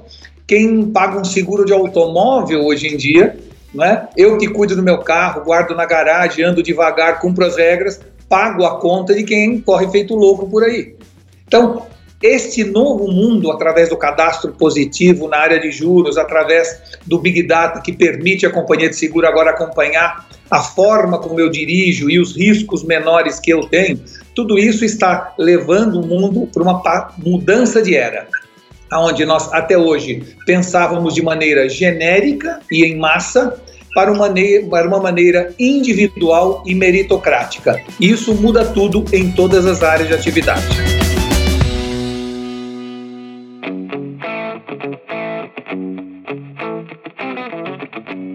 Quem 0.46 0.86
paga 0.86 1.20
um 1.20 1.26
seguro 1.26 1.66
de 1.66 1.74
automóvel 1.74 2.66
hoje 2.66 2.88
em 2.88 2.98
dia, 2.98 3.38
né? 3.74 4.08
eu 4.16 4.38
que 4.38 4.48
cuido 4.48 4.76
do 4.76 4.84
meu 4.84 5.00
carro, 5.00 5.44
guardo 5.44 5.76
na 5.76 5.86
garagem, 5.86 6.46
ando 6.46 6.64
devagar, 6.64 7.20
cumpro 7.20 7.46
as 7.46 7.58
regras, 7.58 8.00
pago 8.30 8.66
a 8.66 8.80
conta 8.80 9.14
de 9.14 9.24
quem 9.24 9.60
corre 9.60 9.88
feito 9.90 10.16
louco 10.16 10.50
por 10.50 10.64
aí. 10.64 10.96
Então, 11.48 11.86
este 12.22 12.64
novo 12.64 13.12
mundo, 13.12 13.52
através 13.52 13.90
do 13.90 13.98
cadastro 13.98 14.52
positivo 14.54 15.28
na 15.28 15.38
área 15.38 15.60
de 15.60 15.72
juros, 15.72 16.18
através 16.18 16.82
do 17.06 17.20
Big 17.20 17.44
Data, 17.44 17.80
que 17.80 17.94
permite 17.94 18.46
a 18.46 18.50
companhia 18.50 18.90
de 18.90 18.96
seguro 18.96 19.28
agora 19.28 19.52
acompanhar 19.52 20.28
a 20.50 20.64
forma 20.64 21.20
como 21.20 21.40
eu 21.40 21.50
dirijo 21.50 22.10
e 22.10 22.20
os 22.20 22.36
riscos 22.36 22.84
menores 22.84 23.40
que 23.40 23.52
eu 23.52 23.62
tenho, 23.68 24.00
tudo 24.34 24.58
isso 24.58 24.84
está 24.84 25.34
levando 25.38 26.00
o 26.00 26.06
mundo 26.06 26.50
para 26.52 26.64
uma 26.64 27.14
mudança 27.18 27.82
de 27.82 27.96
era. 27.96 28.28
Onde 28.92 29.26
nós 29.26 29.52
até 29.52 29.78
hoje 29.78 30.24
pensávamos 30.46 31.14
de 31.14 31.22
maneira 31.22 31.68
genérica 31.68 32.62
e 32.72 32.86
em 32.86 32.98
massa, 32.98 33.62
para 33.94 34.12
uma, 34.12 34.30
para 34.70 34.88
uma 34.88 35.00
maneira 35.00 35.54
individual 35.60 36.64
e 36.66 36.76
meritocrática. 36.76 37.82
Isso 38.00 38.34
muda 38.36 38.64
tudo 38.64 39.04
em 39.12 39.32
todas 39.32 39.66
as 39.66 39.82
áreas 39.82 40.08
de 40.08 40.14
atividade. 40.14 40.97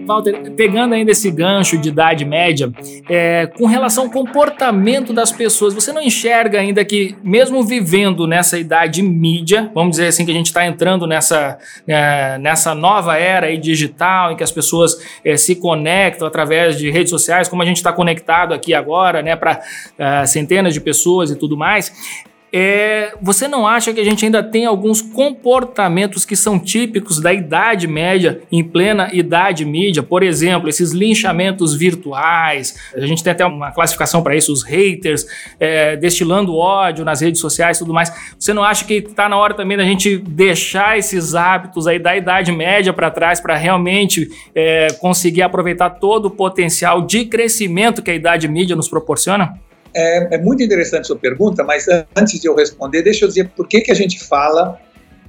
Walter, 0.05 0.51
pegando 0.51 0.93
ainda 0.93 1.11
esse 1.11 1.29
gancho 1.31 1.77
de 1.77 1.89
idade 1.89 2.25
média, 2.25 2.71
é, 3.09 3.47
com 3.47 3.65
relação 3.65 4.05
ao 4.05 4.09
comportamento 4.09 5.13
das 5.13 5.31
pessoas, 5.31 5.73
você 5.73 5.91
não 5.91 6.01
enxerga 6.01 6.59
ainda 6.59 6.83
que, 6.83 7.15
mesmo 7.23 7.63
vivendo 7.63 8.27
nessa 8.27 8.57
idade 8.57 9.01
mídia, 9.01 9.71
vamos 9.73 9.91
dizer 9.91 10.07
assim, 10.07 10.25
que 10.25 10.31
a 10.31 10.33
gente 10.33 10.47
está 10.47 10.65
entrando 10.65 11.07
nessa, 11.07 11.57
é, 11.87 12.37
nessa 12.37 12.75
nova 12.75 13.17
era 13.17 13.55
digital, 13.57 14.31
em 14.31 14.35
que 14.35 14.43
as 14.43 14.51
pessoas 14.51 14.97
é, 15.23 15.37
se 15.37 15.55
conectam 15.55 16.27
através 16.27 16.77
de 16.77 16.89
redes 16.89 17.09
sociais, 17.09 17.47
como 17.47 17.61
a 17.61 17.65
gente 17.65 17.77
está 17.77 17.91
conectado 17.91 18.53
aqui 18.53 18.73
agora, 18.73 19.21
né, 19.21 19.35
para 19.35 19.61
é, 19.97 20.25
centenas 20.25 20.73
de 20.73 20.81
pessoas 20.81 21.31
e 21.31 21.35
tudo 21.35 21.55
mais, 21.57 22.23
é, 22.55 23.15
você 23.19 23.47
não 23.47 23.65
acha 23.65 23.91
que 23.91 23.99
a 23.99 24.03
gente 24.03 24.23
ainda 24.23 24.43
tem 24.43 24.67
alguns 24.67 25.01
comportamentos 25.01 26.23
que 26.23 26.35
são 26.35 26.59
típicos 26.59 27.19
da 27.19 27.33
idade 27.33 27.87
média, 27.87 28.41
em 28.51 28.63
plena 28.63 29.09
idade 29.11 29.65
mídia? 29.65 30.03
Por 30.03 30.21
exemplo, 30.21 30.69
esses 30.69 30.91
linchamentos 30.91 31.73
virtuais. 31.75 32.75
A 32.93 33.07
gente 33.07 33.23
tem 33.23 33.31
até 33.31 33.43
uma 33.43 33.71
classificação 33.71 34.21
para 34.21 34.35
isso, 34.35 34.53
os 34.53 34.61
haters, 34.61 35.25
é, 35.59 35.95
destilando 35.95 36.55
ódio 36.55 37.03
nas 37.03 37.21
redes 37.21 37.41
sociais 37.41 37.77
e 37.77 37.79
tudo 37.79 37.91
mais. 37.91 38.13
Você 38.37 38.53
não 38.53 38.63
acha 38.63 38.85
que 38.85 38.93
está 38.95 39.27
na 39.27 39.35
hora 39.35 39.55
também 39.55 39.75
da 39.75 39.83
gente 39.83 40.17
deixar 40.17 40.95
esses 40.95 41.33
hábitos 41.33 41.87
aí 41.87 41.97
da 41.97 42.15
idade 42.15 42.51
média 42.51 42.93
para 42.93 43.09
trás 43.09 43.39
para 43.39 43.55
realmente 43.55 44.29
é, 44.53 44.93
conseguir 44.99 45.41
aproveitar 45.41 45.89
todo 45.89 46.27
o 46.27 46.29
potencial 46.29 47.01
de 47.01 47.25
crescimento 47.25 48.03
que 48.03 48.11
a 48.11 48.13
idade 48.13 48.47
mídia 48.47 48.75
nos 48.75 48.87
proporciona? 48.87 49.57
É, 49.95 50.35
é, 50.35 50.37
muito 50.37 50.63
interessante 50.63 51.07
sua 51.07 51.17
pergunta, 51.17 51.63
mas 51.63 51.85
antes 52.15 52.39
de 52.39 52.47
eu 52.47 52.55
responder, 52.55 53.03
deixa 53.03 53.25
eu 53.25 53.29
dizer 53.29 53.49
por 53.55 53.67
que, 53.67 53.81
que 53.81 53.91
a 53.91 53.95
gente 53.95 54.23
fala 54.23 54.79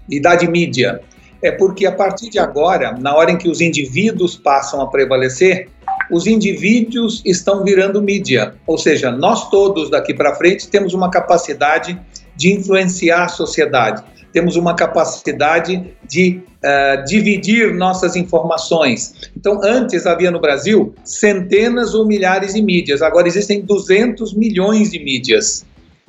idade 0.09 0.49
mídia. 0.49 1.01
É 1.43 1.51
porque 1.51 1.85
a 1.85 1.93
partir 1.93 2.31
de 2.31 2.39
agora, 2.39 2.93
na 2.93 3.15
hora 3.15 3.31
em 3.31 3.37
que 3.37 3.49
os 3.49 3.61
indivíduos 3.61 4.37
passam 4.37 4.81
a 4.81 4.87
prevalecer, 4.87 5.69
os 6.11 6.27
indivíduos 6.27 7.23
estão 7.25 7.63
virando 7.63 8.01
mídia. 8.01 8.55
Ou 8.67 8.79
seja, 8.79 9.11
nós 9.11 9.51
todos 9.51 9.91
daqui 9.91 10.15
para 10.15 10.35
frente 10.35 10.69
temos 10.69 10.95
uma 10.95 11.11
capacidade 11.11 12.01
de 12.35 12.53
influenciar 12.53 13.25
a 13.25 13.29
sociedade 13.29 14.03
temos 14.35 14.57
uma 14.57 14.75
capacidade 14.75 15.95
de 16.09 16.41
uh, 16.59 17.05
dividir 17.05 17.73
nossas 17.73 18.17
informações. 18.17 19.31
Então, 19.37 19.61
antes 19.63 20.07
havia 20.07 20.29
no 20.29 20.41
Brasil 20.41 20.93
centenas 21.05 21.95
ou 21.95 22.05
milhares 22.05 22.53
de 22.53 22.61
mídias, 22.61 23.01
agora 23.01 23.29
existem 23.29 23.63
200 23.63 24.35
milhões 24.35 24.91
de 24.91 24.99
mídias. 24.99 25.65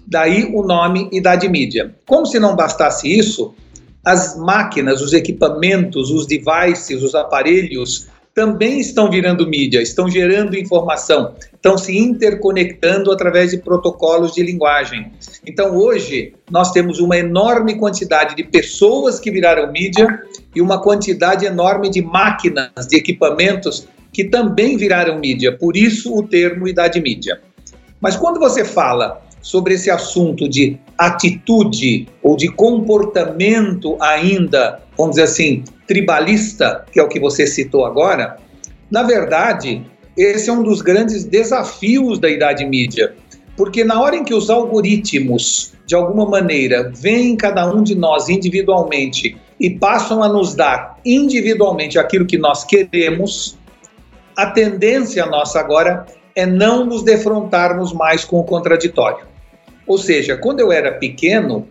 Daí 0.08 0.52
o 0.54 0.64
nome 0.64 1.08
Idade 1.12 1.48
Mídia. 1.48 1.96
Como 2.08 2.26
se 2.26 2.40
não 2.40 2.56
bastasse 2.56 3.08
isso, 3.08 3.54
as 4.04 4.36
máquinas, 4.36 5.02
os 5.02 5.14
equipamentos, 5.14 6.10
os 6.10 6.26
devices, 6.26 7.04
os 7.04 7.14
aparelhos 7.14 8.08
também 8.34 8.80
estão 8.80 9.10
virando 9.10 9.48
mídia, 9.48 9.82
estão 9.82 10.10
gerando 10.10 10.58
informação, 10.58 11.36
estão 11.66 11.80
se 11.80 11.98
interconectando 11.98 13.12
através 13.12 13.50
de 13.50 13.58
protocolos 13.58 14.34
de 14.34 14.44
linguagem. 14.44 15.12
Então, 15.44 15.76
hoje, 15.76 16.36
nós 16.52 16.72
temos 16.72 17.00
uma 17.00 17.18
enorme 17.18 17.74
quantidade 17.76 18.36
de 18.36 18.44
pessoas 18.44 19.20
que 19.20 19.32
viraram 19.32 19.72
mídia 19.72 20.22
e 20.56 20.62
uma 20.62 20.80
quantidade 20.80 21.44
enorme 21.44 21.90
de 21.90 22.04
máquinas, 22.04 22.70
de 22.88 22.96
equipamentos 22.96 23.88
que 24.14 24.26
também 24.26 24.78
viraram 24.78 25.20
mídia, 25.20 25.58
por 25.58 25.76
isso 25.76 26.16
o 26.16 26.22
termo 26.22 26.68
idade 26.68 27.02
mídia. 27.02 27.42
Mas 28.00 28.16
quando 28.16 28.40
você 28.40 28.64
fala 28.64 29.22
sobre 29.42 29.74
esse 29.74 29.90
assunto 29.90 30.48
de 30.48 30.78
atitude 30.98 32.08
ou 32.22 32.38
de 32.38 32.48
comportamento 32.48 33.98
ainda, 34.00 34.82
vamos 34.96 35.16
dizer 35.16 35.24
assim, 35.24 35.64
tribalista, 35.88 36.86
que 36.92 37.00
é 37.00 37.04
o 37.04 37.10
que 37.10 37.20
você 37.20 37.48
citou 37.48 37.86
agora, 37.86 38.38
na 38.90 39.02
verdade, 39.02 39.84
esse 40.18 40.50
é 40.50 40.54
um 40.54 40.64
dos 40.64 40.82
grandes 40.82 41.26
desafios 41.26 42.20
da 42.20 42.30
idade 42.30 42.66
mídia, 42.66 43.14
porque 43.58 43.84
na 43.84 44.02
hora 44.02 44.16
em 44.16 44.24
que 44.24 44.34
os 44.34 44.50
algoritmos, 44.50 45.74
de 45.86 45.96
alguma 45.96 46.26
maneira, 46.26 46.92
veem 46.96 47.36
cada 47.36 47.66
um 47.72 47.84
de 47.84 47.96
nós 47.96 48.30
individualmente 48.30 49.38
e 49.60 49.70
passam 49.70 50.22
a 50.24 50.28
nos 50.28 50.56
dar 50.56 51.00
individualmente 51.06 51.98
aquilo 51.98 52.26
que 52.26 52.38
nós 52.38 52.64
queremos, 52.64 53.58
a 54.36 54.48
tendência 54.48 55.26
nossa 55.26 55.60
agora 55.60 56.06
é 56.36 56.46
não 56.46 56.86
nos 56.86 57.04
defrontarmos 57.04 57.94
mais 57.94 58.26
com 58.26 58.40
o 58.40 58.44
contraditório. 58.44 59.26
Ou 59.88 59.98
seja, 59.98 60.36
quando 60.36 60.60
eu 60.60 60.72
era 60.72 60.92
pequeno, 60.92 61.68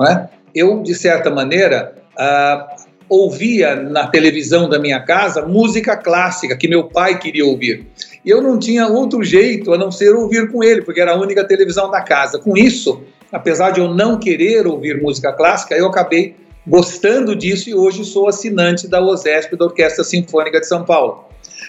é, 0.00 0.28
eu, 0.54 0.82
de 0.82 0.94
certa 0.94 1.30
maneira, 1.30 1.94
ah, 2.16 2.76
ouvia 3.12 3.76
na 3.76 4.06
televisão 4.06 4.70
da 4.70 4.78
minha 4.78 4.98
casa 4.98 5.42
música 5.42 5.94
clássica 5.94 6.56
que 6.56 6.66
meu 6.66 6.84
pai 6.84 7.18
queria 7.18 7.44
ouvir. 7.44 7.86
E 8.24 8.30
eu 8.30 8.40
não 8.40 8.58
tinha 8.58 8.86
outro 8.88 9.22
jeito 9.22 9.74
a 9.74 9.76
não 9.76 9.92
ser 9.92 10.14
ouvir 10.14 10.50
com 10.50 10.64
ele, 10.64 10.80
porque 10.80 10.98
era 10.98 11.12
a 11.12 11.20
única 11.20 11.46
televisão 11.46 11.90
da 11.90 12.00
casa. 12.00 12.38
Com 12.38 12.56
isso, 12.56 13.02
apesar 13.30 13.70
de 13.70 13.80
eu 13.80 13.92
não 13.92 14.18
querer 14.18 14.66
ouvir 14.66 15.02
música 15.02 15.30
clássica, 15.30 15.74
eu 15.74 15.86
acabei 15.86 16.34
gostando 16.66 17.36
disso 17.36 17.68
e 17.68 17.74
hoje 17.74 18.02
sou 18.02 18.28
assinante 18.28 18.88
da 18.88 19.02
OSESP, 19.02 19.56
da 19.56 19.66
Orquestra 19.66 20.02
Sinfônica 20.02 20.58
de 20.58 20.66
São 20.66 20.82
Paulo. 20.82 21.26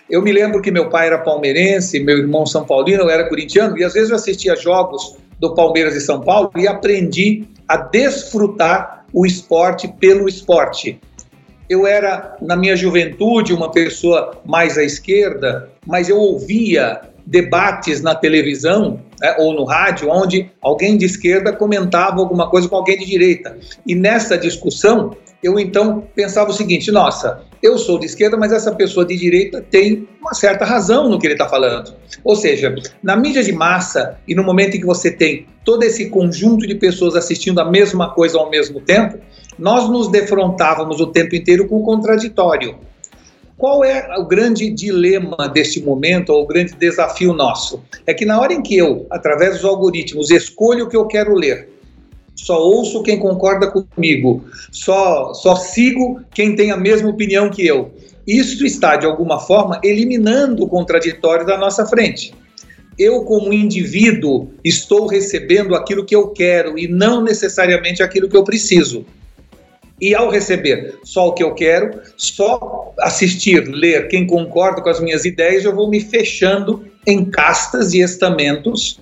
Eu 0.10 0.22
me 0.22 0.32
lembro 0.32 0.62
que 0.62 0.72
meu 0.72 0.88
pai 0.88 1.08
era 1.08 1.18
palmeirense, 1.18 2.00
meu 2.00 2.20
irmão 2.20 2.46
São 2.46 2.64
Paulino, 2.64 3.04
eu 3.04 3.10
era 3.10 3.28
corintiano, 3.28 3.78
e 3.78 3.84
às 3.84 3.94
vezes 3.94 4.12
eu 4.12 4.16
assistia 4.16 4.56
jogos 4.56 5.18
do 5.42 5.54
Palmeiras 5.54 5.94
e 5.94 6.00
São 6.00 6.22
Paulo 6.22 6.52
e 6.56 6.68
aprendi 6.68 7.44
a 7.68 7.76
desfrutar 7.76 9.06
o 9.12 9.26
esporte 9.26 9.90
pelo 10.00 10.30
esporte. 10.30 11.02
Eu 11.70 11.88
era, 11.88 12.38
na 12.42 12.56
minha 12.56 12.76
juventude, 12.76 13.54
uma 13.54 13.72
pessoa 13.72 14.42
mais 14.46 14.78
à 14.78 14.84
esquerda, 14.84 15.70
mas 15.86 16.10
eu 16.10 16.18
ouvia 16.18 17.02
debates 17.26 18.02
na 18.02 18.14
televisão 18.14 19.00
né, 19.22 19.36
ou 19.40 19.54
no 19.54 19.64
rádio 19.64 20.10
onde 20.10 20.52
alguém 20.62 20.98
de 20.98 21.06
esquerda 21.06 21.54
comentava 21.54 22.20
alguma 22.20 22.50
coisa 22.50 22.68
com 22.68 22.76
alguém 22.76 22.98
de 22.98 23.06
direita. 23.06 23.58
E 23.88 23.96
nessa 23.96 24.38
discussão, 24.38 25.16
eu 25.42 25.60
então 25.60 26.08
pensava 26.16 26.50
o 26.50 26.54
seguinte: 26.54 26.92
nossa, 26.92 27.42
eu 27.62 27.78
sou 27.78 28.00
de 28.00 28.06
esquerda, 28.06 28.38
mas 28.38 28.52
essa 28.52 28.74
pessoa 28.74 29.06
de 29.06 29.18
direita 29.18 29.62
tem 29.62 30.08
uma 30.22 30.34
certa 30.34 30.66
razão 30.66 31.10
no 31.10 31.20
que 31.20 31.28
ele 31.28 31.34
está 31.34 31.48
falando. 31.48 31.94
Ou 32.24 32.36
seja, 32.36 32.74
na 33.02 33.16
mídia 33.16 33.44
de 33.44 33.52
massa 33.52 34.18
e 34.28 34.36
no 34.36 34.44
momento 34.44 34.76
em 34.76 34.80
que 34.80 34.86
você 34.86 35.12
tem 35.12 35.46
todo 35.64 35.84
esse 35.84 36.10
conjunto 36.10 36.68
de 36.68 36.76
pessoas 36.76 37.16
assistindo 37.16 37.60
a 37.60 37.66
mesma 37.70 38.10
coisa 38.14 38.38
ao 38.38 38.50
mesmo 38.50 38.82
tempo, 38.82 39.18
nós 39.58 39.90
nos 39.90 40.10
defrontávamos 40.10 41.00
o 41.00 41.08
tempo 41.08 41.36
inteiro 41.36 41.68
com 41.68 41.78
o 41.78 41.84
contraditório. 41.84 42.76
Qual 43.58 43.84
é 43.84 44.18
o 44.18 44.26
grande 44.26 44.70
dilema 44.70 45.48
deste 45.48 45.82
momento, 45.82 46.32
ou 46.32 46.44
o 46.44 46.48
grande 46.48 46.74
desafio 46.74 47.34
nosso? 47.34 47.82
É 48.06 48.14
que 48.14 48.26
na 48.26 48.40
hora 48.40 48.54
em 48.54 48.62
que 48.62 48.76
eu, 48.76 49.06
através 49.10 49.56
dos 49.56 49.66
algoritmos, 49.66 50.32
escolho 50.32 50.86
o 50.86 50.90
que 50.90 50.98
eu 50.98 51.06
quero 51.06 51.34
ler, 51.34 51.70
só 52.36 52.60
ouço 52.60 53.04
quem 53.04 53.20
concorda 53.20 53.72
comigo, 53.72 54.44
só, 54.72 55.34
só 55.34 55.56
sigo 55.56 56.20
quem 56.34 56.56
tem 56.56 56.72
a 56.72 56.78
mesma 56.78 57.10
opinião 57.10 57.50
que 57.50 57.66
eu. 57.66 57.92
Isso 58.28 58.66
está, 58.66 58.96
de 58.96 59.06
alguma 59.06 59.40
forma, 59.40 59.80
eliminando 59.84 60.64
o 60.64 60.68
contraditório 60.68 61.46
da 61.46 61.58
nossa 61.58 61.86
frente. 61.86 62.34
Eu, 62.98 63.24
como 63.24 63.54
indivíduo, 63.54 64.50
estou 64.64 65.08
recebendo 65.08 65.76
aquilo 65.76 66.06
que 66.06 66.16
eu 66.16 66.30
quero 66.30 66.78
e 66.78 66.88
não 66.88 67.24
necessariamente 67.24 68.04
aquilo 68.04 68.30
que 68.30 68.38
eu 68.38 68.44
preciso. 68.44 69.06
E 70.04 70.14
ao 70.14 70.30
receber 70.30 71.00
só 71.02 71.30
o 71.30 71.32
que 71.32 71.42
eu 71.42 71.54
quero, 71.54 72.02
só 72.18 72.94
assistir, 73.00 73.66
ler 73.70 74.10
quem 74.10 74.28
concorda 74.28 74.82
com 74.82 74.90
as 74.90 75.00
minhas 75.00 75.24
ideias, 75.24 75.64
eu 75.64 75.74
vou 75.74 75.90
me 75.90 76.02
fechando 76.02 76.84
em 77.08 77.24
castas 77.24 77.94
e 77.94 78.02
estamentos 78.02 79.00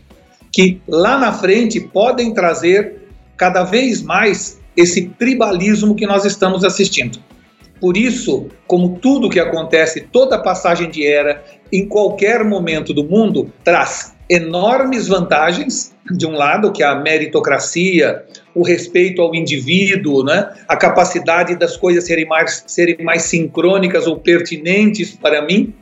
que 0.51 0.79
lá 0.87 1.17
na 1.17 1.33
frente 1.33 1.79
podem 1.79 2.35
trazer 2.35 3.01
cada 3.35 3.63
vez 3.63 4.03
mais 4.03 4.59
esse 4.77 5.07
tribalismo 5.17 5.95
que 5.95 6.05
nós 6.05 6.23
estamos 6.23 6.63
assistindo. 6.63 7.17
Por 7.79 7.97
isso, 7.97 8.49
como 8.67 8.99
tudo 8.99 9.27
que 9.27 9.39
acontece, 9.39 10.01
toda 10.01 10.37
passagem 10.37 10.87
de 10.87 11.03
era, 11.03 11.43
em 11.73 11.87
qualquer 11.87 12.43
momento 12.43 12.93
do 12.93 13.03
mundo, 13.03 13.51
traz 13.63 14.13
enormes 14.31 15.07
vantagens, 15.07 15.93
de 16.09 16.25
um 16.25 16.31
lado, 16.31 16.71
que 16.71 16.81
é 16.81 16.85
a 16.85 16.95
meritocracia, 16.95 18.23
o 18.55 18.63
respeito 18.63 19.21
ao 19.21 19.35
indivíduo, 19.35 20.23
né? 20.23 20.49
a 20.67 20.75
capacidade 20.77 21.55
das 21.55 21.75
coisas 21.75 22.05
serem 22.05 22.25
mais, 22.25 22.63
serem 22.65 23.03
mais 23.03 23.23
sincrônicas 23.23 24.07
ou 24.07 24.17
pertinentes 24.17 25.11
para 25.11 25.41
mim, 25.41 25.73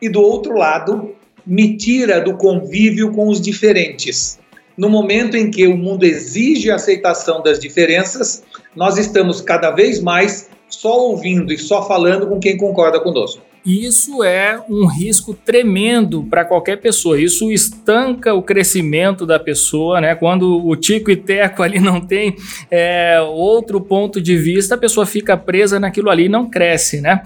e 0.00 0.08
do 0.08 0.22
outro 0.22 0.56
lado, 0.56 1.14
me 1.46 1.76
tira 1.76 2.20
do 2.20 2.36
convívio 2.36 3.12
com 3.12 3.28
os 3.28 3.40
diferentes 3.40 4.38
no 4.78 4.88
momento 4.88 5.36
em 5.36 5.50
que 5.50 5.66
o 5.66 5.76
mundo 5.76 6.04
exige 6.04 6.70
a 6.70 6.76
aceitação 6.76 7.42
das 7.42 7.58
diferenças, 7.58 8.44
nós 8.76 8.96
estamos 8.96 9.40
cada 9.40 9.72
vez 9.72 10.00
mais 10.00 10.48
só 10.68 10.96
ouvindo 11.00 11.52
e 11.52 11.58
só 11.58 11.84
falando 11.86 12.28
com 12.28 12.38
quem 12.38 12.56
concorda 12.56 13.00
conosco. 13.00 13.42
Isso 13.68 14.24
é 14.24 14.58
um 14.66 14.86
risco 14.86 15.34
tremendo 15.34 16.22
para 16.22 16.42
qualquer 16.42 16.76
pessoa. 16.76 17.20
Isso 17.20 17.52
estanca 17.52 18.32
o 18.32 18.42
crescimento 18.42 19.26
da 19.26 19.38
pessoa, 19.38 20.00
né? 20.00 20.14
Quando 20.14 20.66
o 20.66 20.74
tico 20.74 21.10
e 21.10 21.16
teco 21.16 21.62
ali 21.62 21.78
não 21.78 22.00
tem 22.00 22.34
é, 22.70 23.20
outro 23.20 23.78
ponto 23.78 24.22
de 24.22 24.38
vista, 24.38 24.74
a 24.74 24.78
pessoa 24.78 25.04
fica 25.04 25.36
presa 25.36 25.78
naquilo 25.78 26.08
ali 26.08 26.24
e 26.24 26.28
não 26.30 26.48
cresce, 26.48 27.02
né? 27.02 27.20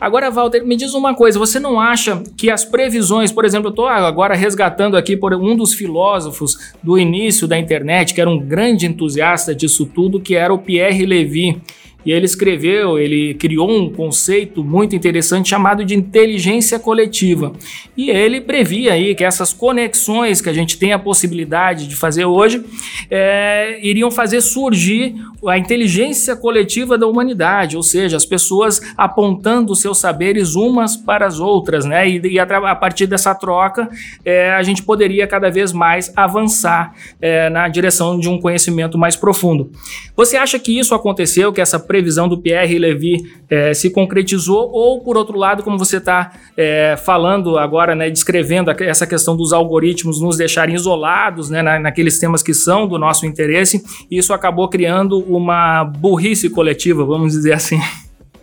Agora, 0.00 0.30
Walter, 0.30 0.64
me 0.64 0.76
diz 0.76 0.94
uma 0.94 1.12
coisa: 1.12 1.40
você 1.40 1.58
não 1.58 1.80
acha 1.80 2.22
que 2.36 2.48
as 2.48 2.64
previsões, 2.64 3.32
por 3.32 3.44
exemplo, 3.44 3.66
eu 3.66 3.70
estou 3.70 3.88
agora 3.88 4.36
resgatando 4.36 4.96
aqui 4.96 5.16
por 5.16 5.34
um 5.34 5.56
dos 5.56 5.74
filósofos 5.74 6.72
do 6.80 6.96
início 6.96 7.48
da 7.48 7.58
internet, 7.58 8.14
que 8.14 8.20
era 8.20 8.30
um 8.30 8.38
grande 8.38 8.86
entusiasta 8.86 9.52
disso 9.52 9.84
tudo, 9.84 10.20
que 10.20 10.36
era 10.36 10.54
o 10.54 10.58
Pierre 10.58 11.04
Levy. 11.04 11.60
E 12.04 12.12
ele 12.12 12.24
escreveu, 12.24 12.98
ele 12.98 13.34
criou 13.34 13.70
um 13.70 13.90
conceito 13.90 14.64
muito 14.64 14.96
interessante 14.96 15.48
chamado 15.48 15.84
de 15.84 15.94
inteligência 15.94 16.78
coletiva. 16.78 17.52
E 17.96 18.10
ele 18.10 18.40
previa 18.40 18.94
aí 18.94 19.14
que 19.14 19.24
essas 19.24 19.52
conexões 19.52 20.40
que 20.40 20.48
a 20.48 20.52
gente 20.52 20.78
tem 20.78 20.92
a 20.92 20.98
possibilidade 20.98 21.86
de 21.86 21.96
fazer 21.96 22.24
hoje 22.24 22.64
é, 23.10 23.78
iriam 23.82 24.10
fazer 24.10 24.40
surgir 24.40 25.14
a 25.48 25.56
inteligência 25.56 26.36
coletiva 26.36 26.98
da 26.98 27.06
humanidade, 27.06 27.76
ou 27.76 27.82
seja, 27.82 28.16
as 28.16 28.26
pessoas 28.26 28.80
apontando 28.96 29.74
seus 29.74 29.98
saberes 29.98 30.54
umas 30.54 30.96
para 30.96 31.26
as 31.26 31.40
outras, 31.40 31.84
né? 31.84 32.08
E, 32.08 32.34
e 32.34 32.38
a, 32.38 32.42
a, 32.42 32.76
partir 32.76 33.06
dessa 33.06 33.34
troca, 33.34 33.88
é, 34.24 34.52
a 34.52 34.62
gente 34.62 34.82
poderia 34.82 35.26
cada 35.26 35.50
vez 35.50 35.72
mais 35.72 36.12
avançar 36.14 36.94
é, 37.20 37.48
na 37.48 37.68
direção 37.68 38.18
de 38.18 38.28
um 38.28 38.38
conhecimento 38.38 38.98
mais 38.98 39.16
profundo. 39.16 39.70
Você 40.14 40.36
acha 40.36 40.58
que 40.58 40.78
isso 40.78 40.94
aconteceu, 40.94 41.52
que 41.52 41.60
essa 41.60 41.78
previsão 41.90 42.28
do 42.28 42.40
Pierre 42.40 42.78
Levy 42.78 43.16
é, 43.50 43.74
se 43.74 43.90
concretizou, 43.90 44.70
ou 44.70 45.00
por 45.00 45.16
outro 45.16 45.36
lado, 45.36 45.60
como 45.64 45.76
você 45.76 45.96
está 45.96 46.30
é, 46.56 46.94
falando 46.96 47.58
agora, 47.58 47.96
né, 47.96 48.08
descrevendo 48.08 48.70
essa 48.70 49.08
questão 49.08 49.36
dos 49.36 49.52
algoritmos 49.52 50.20
nos 50.20 50.36
deixarem 50.36 50.76
isolados 50.76 51.50
né, 51.50 51.62
na, 51.62 51.80
naqueles 51.80 52.16
temas 52.16 52.44
que 52.44 52.54
são 52.54 52.86
do 52.86 52.96
nosso 52.96 53.26
interesse, 53.26 53.82
isso 54.08 54.32
acabou 54.32 54.68
criando 54.68 55.18
uma 55.18 55.82
burrice 55.82 56.48
coletiva, 56.48 57.04
vamos 57.04 57.32
dizer 57.32 57.54
assim. 57.54 57.80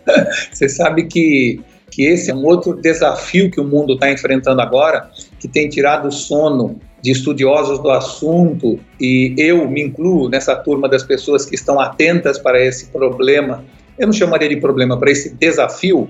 Você 0.52 0.68
sabe 0.68 1.06
que, 1.06 1.58
que 1.90 2.02
esse 2.02 2.30
é 2.30 2.34
um 2.34 2.44
outro 2.44 2.74
desafio 2.74 3.50
que 3.50 3.58
o 3.58 3.64
mundo 3.64 3.94
está 3.94 4.12
enfrentando 4.12 4.60
agora, 4.60 5.08
que 5.40 5.48
tem 5.48 5.70
tirado 5.70 6.08
o 6.08 6.12
sono 6.12 6.78
de 7.00 7.12
estudiosos 7.12 7.78
do 7.78 7.90
assunto, 7.90 8.78
e 9.00 9.34
eu 9.36 9.68
me 9.68 9.82
incluo 9.82 10.28
nessa 10.28 10.56
turma 10.56 10.88
das 10.88 11.02
pessoas 11.02 11.46
que 11.46 11.54
estão 11.54 11.78
atentas 11.78 12.38
para 12.38 12.62
esse 12.64 12.86
problema, 12.86 13.64
eu 13.98 14.06
não 14.06 14.12
chamaria 14.12 14.48
de 14.48 14.56
problema, 14.56 14.98
para 14.98 15.10
esse 15.10 15.34
desafio, 15.34 16.08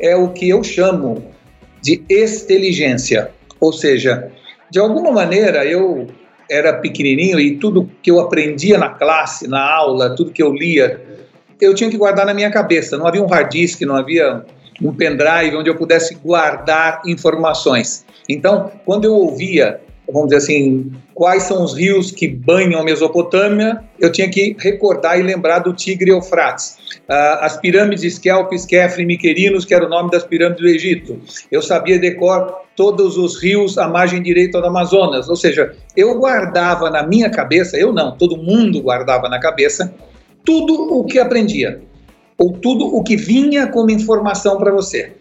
é 0.00 0.16
o 0.16 0.28
que 0.28 0.48
eu 0.48 0.62
chamo 0.62 1.24
de 1.82 2.02
inteligência. 2.08 3.30
Ou 3.60 3.72
seja, 3.72 4.30
de 4.70 4.78
alguma 4.78 5.12
maneira 5.12 5.64
eu 5.64 6.08
era 6.50 6.72
pequenininho 6.74 7.38
e 7.38 7.56
tudo 7.56 7.90
que 8.02 8.10
eu 8.10 8.20
aprendia 8.20 8.76
na 8.78 8.90
classe, 8.90 9.48
na 9.48 9.60
aula, 9.60 10.14
tudo 10.14 10.32
que 10.32 10.42
eu 10.42 10.52
lia, 10.52 11.00
eu 11.60 11.74
tinha 11.74 11.88
que 11.88 11.96
guardar 11.96 12.26
na 12.26 12.34
minha 12.34 12.50
cabeça. 12.50 12.98
Não 12.98 13.06
havia 13.06 13.22
um 13.22 13.26
hard 13.26 13.50
disk, 13.50 13.80
não 13.82 13.94
havia 13.94 14.44
um 14.80 14.92
pendrive 14.92 15.56
onde 15.56 15.70
eu 15.70 15.76
pudesse 15.76 16.14
guardar 16.16 17.02
informações. 17.06 18.04
Então, 18.28 18.70
quando 18.84 19.04
eu 19.04 19.14
ouvia 19.14 19.80
vamos 20.06 20.28
dizer 20.28 20.38
assim, 20.38 20.92
quais 21.14 21.44
são 21.44 21.62
os 21.62 21.74
rios 21.74 22.10
que 22.10 22.28
banham 22.28 22.80
a 22.80 22.84
Mesopotâmia, 22.84 23.82
eu 23.98 24.10
tinha 24.10 24.28
que 24.28 24.56
recordar 24.58 25.18
e 25.18 25.22
lembrar 25.22 25.60
do 25.60 25.72
Tigre 25.72 26.10
e 26.10 26.12
Eufrates. 26.12 26.76
Uh, 27.08 27.38
as 27.40 27.56
pirâmides 27.56 28.18
Kelpis, 28.18 28.66
e 28.70 29.04
Miquerinos, 29.04 29.64
que 29.64 29.74
era 29.74 29.86
o 29.86 29.88
nome 29.88 30.10
das 30.10 30.24
pirâmides 30.24 30.62
do 30.62 30.68
Egito. 30.68 31.20
Eu 31.50 31.62
sabia 31.62 31.98
decor 31.98 32.62
todos 32.76 33.16
os 33.16 33.40
rios 33.40 33.78
à 33.78 33.86
margem 33.88 34.22
direita 34.22 34.60
do 34.60 34.66
Amazonas. 34.66 35.28
Ou 35.28 35.36
seja, 35.36 35.74
eu 35.96 36.18
guardava 36.18 36.90
na 36.90 37.06
minha 37.06 37.30
cabeça, 37.30 37.76
eu 37.76 37.92
não, 37.92 38.16
todo 38.16 38.36
mundo 38.36 38.80
guardava 38.82 39.28
na 39.28 39.38
cabeça, 39.38 39.94
tudo 40.44 40.98
o 40.98 41.04
que 41.04 41.18
aprendia, 41.18 41.80
ou 42.36 42.52
tudo 42.52 42.86
o 42.86 43.02
que 43.02 43.16
vinha 43.16 43.68
como 43.68 43.90
informação 43.90 44.58
para 44.58 44.72
você. 44.72 45.12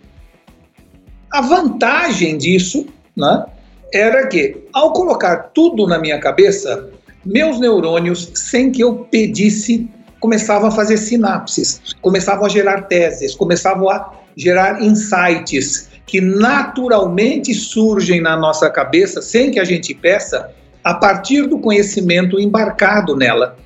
A 1.32 1.41
vantagem 1.41 2.38
disso 2.38 2.88
né, 3.15 3.46
era 3.93 4.27
que, 4.27 4.58
ao 4.73 4.93
colocar 4.93 5.51
tudo 5.54 5.88
na 5.88 5.99
minha 5.99 6.19
cabeça, 6.19 6.89
meus 7.25 7.60
neurônios, 7.60 8.32
sem 8.34 8.71
que 8.71 8.82
eu 8.82 9.08
pedisse, 9.12 9.89
começavam 10.19 10.69
a 10.69 10.71
fazer 10.71 10.97
sinapses, 10.97 11.82
começavam 12.01 12.45
a 12.45 12.49
gerar 12.49 12.84
teses, 12.84 13.36
começavam 13.36 13.89
a 13.89 14.13
gerar 14.36 14.82
insights 14.82 15.89
que 16.06 16.21
naturalmente 16.21 17.54
surgem 17.54 18.21
na 18.21 18.36
nossa 18.36 18.69
cabeça, 18.69 19.21
sem 19.21 19.51
que 19.51 19.60
a 19.60 19.63
gente 19.63 19.93
peça, 19.93 20.51
a 20.84 20.93
partir 20.93 21.47
do 21.47 21.60
conhecimento 21.60 22.39
embarcado 22.39 23.15
nela. 23.15 23.58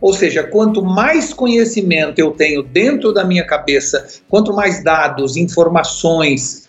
Ou 0.00 0.12
seja, 0.12 0.42
quanto 0.42 0.84
mais 0.84 1.32
conhecimento 1.32 2.18
eu 2.18 2.32
tenho 2.32 2.62
dentro 2.62 3.12
da 3.12 3.24
minha 3.24 3.44
cabeça, 3.44 4.06
quanto 4.28 4.52
mais 4.52 4.82
dados, 4.82 5.36
informações, 5.36 6.68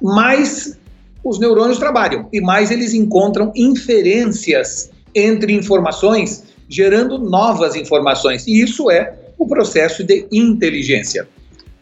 mais 0.00 0.78
os 1.24 1.38
neurônios 1.38 1.78
trabalham 1.78 2.28
e 2.32 2.40
mais 2.40 2.70
eles 2.70 2.94
encontram 2.94 3.52
inferências 3.54 4.90
entre 5.14 5.52
informações, 5.52 6.44
gerando 6.68 7.18
novas 7.18 7.74
informações. 7.74 8.46
E 8.46 8.62
isso 8.62 8.90
é 8.90 9.14
o 9.38 9.46
processo 9.46 10.04
de 10.04 10.26
inteligência. 10.30 11.28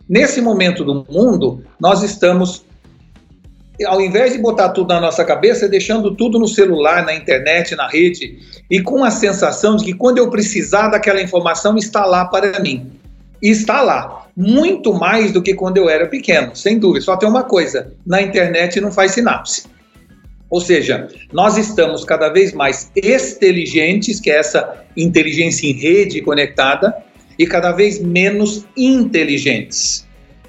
Nesse 0.09 0.41
momento 0.41 0.85
do 0.85 1.05
mundo, 1.11 1.63
nós 1.79 2.03
estamos 2.03 2.65
ao 3.87 4.01
invés 4.01 4.33
de 4.33 4.39
botar 4.39 4.71
tudo 4.71 4.89
na 4.89 5.01
nossa 5.01 5.25
cabeça, 5.25 5.69
deixando 5.69 6.15
tudo 6.15 6.39
no 6.39 6.49
celular, 6.49 7.05
na 7.05 7.15
internet, 7.15 7.77
na 7.77 7.87
rede, 7.87 8.39
e 8.69 8.81
com 8.81 9.05
a 9.05 9.11
sensação 9.11 9.77
de 9.77 9.85
que 9.85 9.95
quando 9.95 10.19
eu 10.19 10.29
precisar 10.31 10.89
daquela 10.89 11.23
informação, 11.23 11.77
está 11.77 12.05
lá 12.05 12.25
para 12.25 12.59
mim. 12.61 12.91
E 13.43 13.51
está 13.51 13.83
lá, 13.83 14.27
muito 14.37 14.93
mais 14.93 15.33
do 15.33 15.43
que 15.43 15.55
quando 15.55 15.77
eu 15.77 15.89
era 15.89 16.07
pequeno, 16.07 16.55
sem 16.55 16.79
dúvida. 16.79 17.05
Só 17.05 17.17
tem 17.17 17.29
uma 17.29 17.45
coisa: 17.45 17.93
na 18.07 18.21
internet 18.21 18.81
não 18.81 18.91
faz 18.91 19.13
sinapse. 19.13 19.65
Ou 20.51 20.61
seja, 20.61 21.09
nós 21.33 21.59
estamos 21.59 22.05
cada 22.05 22.31
vez 22.31 22.53
mais 22.53 22.91
inteligentes, 22.97 24.19
que 24.19 24.31
é 24.31 24.39
essa 24.39 24.85
inteligência 24.97 25.67
em 25.67 25.73
rede 25.73 26.23
conectada, 26.23 26.95
e 27.39 27.47
cada 27.47 27.73
vez 27.73 28.01
menos 28.01 28.67
inteligentes. 28.77 30.07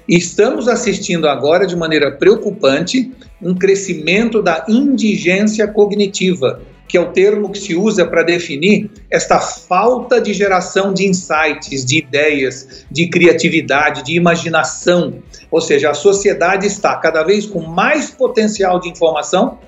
Estamos 0.08 0.66
assistindo 0.66 1.28
agora, 1.28 1.66
de 1.66 1.76
maneira 1.76 2.10
preocupante, 2.10 3.12
um 3.40 3.54
crescimento 3.54 4.42
da 4.42 4.64
indigência 4.68 5.68
cognitiva, 5.68 6.60
que 6.90 6.98
é 6.98 7.00
o 7.00 7.12
termo 7.12 7.50
que 7.50 7.58
se 7.58 7.76
usa 7.76 8.04
para 8.04 8.24
definir 8.24 8.90
esta 9.08 9.38
falta 9.38 10.20
de 10.20 10.34
geração 10.34 10.92
de 10.92 11.06
insights, 11.06 11.84
de 11.84 11.98
ideias, 11.98 12.84
de 12.90 13.08
criatividade, 13.08 14.02
de 14.02 14.16
imaginação. 14.16 15.22
Ou 15.52 15.60
seja, 15.60 15.90
a 15.90 15.94
sociedade 15.94 16.66
está 16.66 16.96
cada 16.96 17.22
vez 17.22 17.46
com 17.46 17.60
mais 17.60 18.10
potencial 18.10 18.80
de 18.80 18.88
informação, 18.88 19.58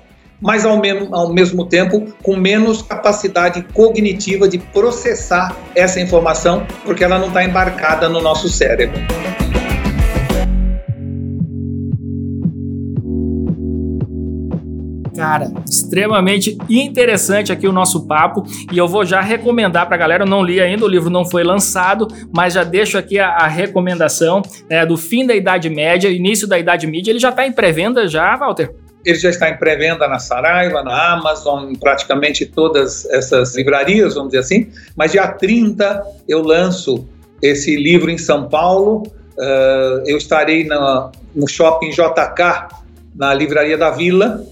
mas 0.41 0.65
ao 0.65 0.77
mesmo, 0.81 1.15
ao 1.15 1.31
mesmo 1.31 1.65
tempo 1.65 2.13
com 2.21 2.35
menos 2.35 2.81
capacidade 2.81 3.63
cognitiva 3.73 4.45
de 4.45 4.57
processar 4.57 5.55
essa 5.73 6.01
informação, 6.01 6.67
porque 6.83 7.05
ela 7.05 7.17
não 7.17 7.29
está 7.29 7.45
embarcada 7.45 8.09
no 8.09 8.21
nosso 8.21 8.49
cérebro. 8.49 8.99
Cara, 15.23 15.53
extremamente 15.65 16.57
interessante 16.69 17.49
aqui 17.49 17.65
o 17.65 17.71
nosso 17.71 18.05
papo 18.05 18.43
e 18.69 18.77
eu 18.77 18.89
vou 18.89 19.05
já 19.05 19.21
recomendar 19.21 19.85
para 19.85 19.95
a 19.95 19.97
galera. 19.97 20.23
Eu 20.25 20.27
não 20.27 20.43
li 20.43 20.59
ainda, 20.59 20.83
o 20.83 20.87
livro 20.87 21.09
não 21.09 21.23
foi 21.23 21.45
lançado, 21.45 22.09
mas 22.29 22.55
já 22.55 22.65
deixo 22.65 22.97
aqui 22.97 23.17
a, 23.17 23.29
a 23.29 23.47
recomendação 23.47 24.41
né, 24.69 24.85
do 24.85 24.97
fim 24.97 25.25
da 25.25 25.33
Idade 25.33 25.69
Média, 25.69 26.09
início 26.09 26.45
da 26.45 26.59
Idade 26.59 26.85
Média. 26.87 27.09
Ele 27.09 27.19
já 27.19 27.29
está 27.29 27.47
em 27.47 27.53
pré-venda 27.53 28.05
já, 28.05 28.35
Walter? 28.35 28.75
Ele 29.05 29.17
já 29.17 29.29
está 29.29 29.49
em 29.49 29.55
pré-venda 29.55 30.09
na 30.09 30.19
Saraiva, 30.19 30.83
na 30.83 31.13
Amazon, 31.13 31.71
em 31.71 31.75
praticamente 31.75 32.45
todas 32.45 33.05
essas 33.05 33.55
livrarias, 33.55 34.15
vamos 34.15 34.31
dizer 34.31 34.41
assim. 34.41 34.67
Mas 34.93 35.13
dia 35.13 35.25
30 35.25 36.03
eu 36.27 36.41
lanço 36.41 37.07
esse 37.41 37.77
livro 37.77 38.11
em 38.11 38.17
São 38.17 38.49
Paulo. 38.49 39.03
Uh, 39.37 40.03
eu 40.05 40.17
estarei 40.17 40.65
na, 40.65 41.11
no 41.33 41.47
shopping 41.47 41.91
JK, 41.91 42.83
na 43.15 43.33
Livraria 43.33 43.77
da 43.77 43.89
Vila, 43.89 44.43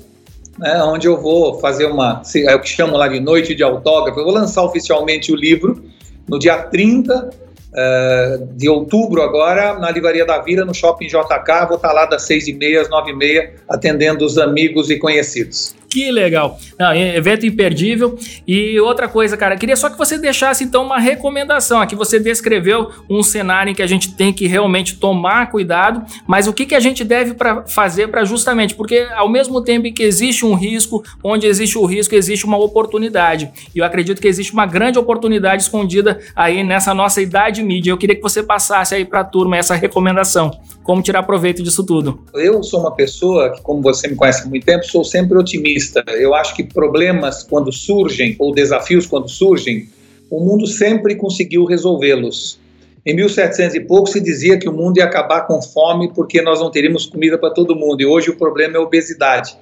né, 0.61 0.81
onde 0.83 1.07
eu 1.07 1.19
vou 1.19 1.59
fazer 1.59 1.87
uma, 1.87 2.21
é 2.35 2.55
o 2.55 2.61
que 2.61 2.69
chamam 2.69 2.95
lá 2.95 3.07
de 3.07 3.19
noite 3.19 3.55
de 3.55 3.63
autógrafo. 3.63 4.19
Eu 4.19 4.23
vou 4.23 4.33
lançar 4.33 4.63
oficialmente 4.63 5.31
o 5.31 5.35
livro 5.35 5.83
no 6.29 6.37
dia 6.37 6.61
30 6.61 7.31
uh, 7.71 8.45
de 8.55 8.69
outubro 8.69 9.21
agora, 9.21 9.79
na 9.79 9.89
Livraria 9.91 10.25
da 10.25 10.39
Vila, 10.39 10.65
no 10.65 10.73
Shopping 10.73 11.07
JK. 11.07 11.67
Vou 11.67 11.77
estar 11.77 11.91
lá 11.91 12.05
das 12.05 12.27
6h30 12.27 12.81
às 12.81 12.89
9h30, 12.89 13.49
atendendo 13.67 14.25
os 14.25 14.37
amigos 14.37 14.89
e 14.89 14.97
conhecidos. 14.97 15.75
Que 15.91 16.09
legal. 16.09 16.57
Não, 16.79 16.95
evento 16.95 17.45
imperdível. 17.45 18.17
E 18.47 18.79
outra 18.79 19.09
coisa, 19.09 19.35
cara, 19.35 19.57
queria 19.57 19.75
só 19.75 19.89
que 19.89 19.97
você 19.97 20.17
deixasse 20.17 20.63
então 20.63 20.85
uma 20.85 20.97
recomendação. 20.97 21.81
Aqui 21.81 21.95
você 21.97 22.17
descreveu 22.17 22.89
um 23.09 23.21
cenário 23.21 23.71
em 23.71 23.75
que 23.75 23.81
a 23.81 23.87
gente 23.87 24.15
tem 24.15 24.31
que 24.31 24.47
realmente 24.47 24.95
tomar 24.95 25.51
cuidado, 25.51 26.01
mas 26.25 26.47
o 26.47 26.53
que, 26.53 26.65
que 26.65 26.75
a 26.75 26.79
gente 26.79 27.03
deve 27.03 27.33
pra 27.33 27.63
fazer 27.67 28.07
para 28.07 28.23
justamente, 28.23 28.73
porque 28.73 29.05
ao 29.13 29.27
mesmo 29.27 29.61
tempo 29.61 29.91
que 29.91 30.01
existe 30.01 30.45
um 30.45 30.53
risco, 30.53 31.03
onde 31.21 31.45
existe 31.45 31.77
o 31.77 31.85
risco, 31.85 32.15
existe 32.15 32.45
uma 32.45 32.57
oportunidade. 32.57 33.51
E 33.75 33.79
eu 33.79 33.83
acredito 33.83 34.21
que 34.21 34.29
existe 34.29 34.53
uma 34.53 34.65
grande 34.65 34.97
oportunidade 34.97 35.63
escondida 35.63 36.21
aí 36.33 36.63
nessa 36.63 36.93
nossa 36.93 37.21
idade 37.21 37.60
mídia. 37.61 37.91
Eu 37.91 37.97
queria 37.97 38.15
que 38.15 38.21
você 38.21 38.43
passasse 38.43 38.95
aí 38.95 39.05
para 39.05 39.21
a 39.21 39.23
turma 39.23 39.57
essa 39.57 39.75
recomendação. 39.75 40.51
Como 40.83 41.01
tirar 41.01 41.23
proveito 41.23 41.61
disso 41.61 41.83
tudo? 41.83 42.19
Eu 42.33 42.63
sou 42.63 42.79
uma 42.79 42.91
pessoa 42.91 43.51
que, 43.51 43.61
como 43.61 43.81
você 43.81 44.07
me 44.07 44.15
conhece 44.15 44.43
há 44.43 44.49
muito 44.49 44.65
tempo, 44.65 44.85
sou 44.85 45.03
sempre 45.03 45.37
otimista 45.37 46.03
eu 46.07 46.33
acho 46.33 46.55
que 46.55 46.63
problemas, 46.63 47.43
quando 47.43 47.71
surgem, 47.71 48.35
ou 48.39 48.53
desafios, 48.53 49.05
quando 49.05 49.29
surgem, 49.29 49.89
o 50.29 50.39
mundo 50.39 50.67
sempre 50.67 51.15
conseguiu 51.15 51.65
resolvê-los. 51.65 52.59
Em 53.05 53.15
1700 53.15 53.75
e 53.75 53.79
pouco 53.81 54.07
se 54.07 54.19
dizia 54.19 54.57
que 54.57 54.69
o 54.69 54.73
mundo 54.73 54.97
ia 54.97 55.05
acabar 55.05 55.41
com 55.41 55.61
fome 55.61 56.13
porque 56.13 56.41
nós 56.41 56.59
não 56.59 56.69
teríamos 56.69 57.05
comida 57.05 57.37
para 57.37 57.53
todo 57.53 57.75
mundo, 57.75 58.01
e 58.01 58.05
hoje 58.05 58.29
o 58.29 58.37
problema 58.37 58.75
é 58.75 58.77
a 58.77 58.83
obesidade. 58.83 59.57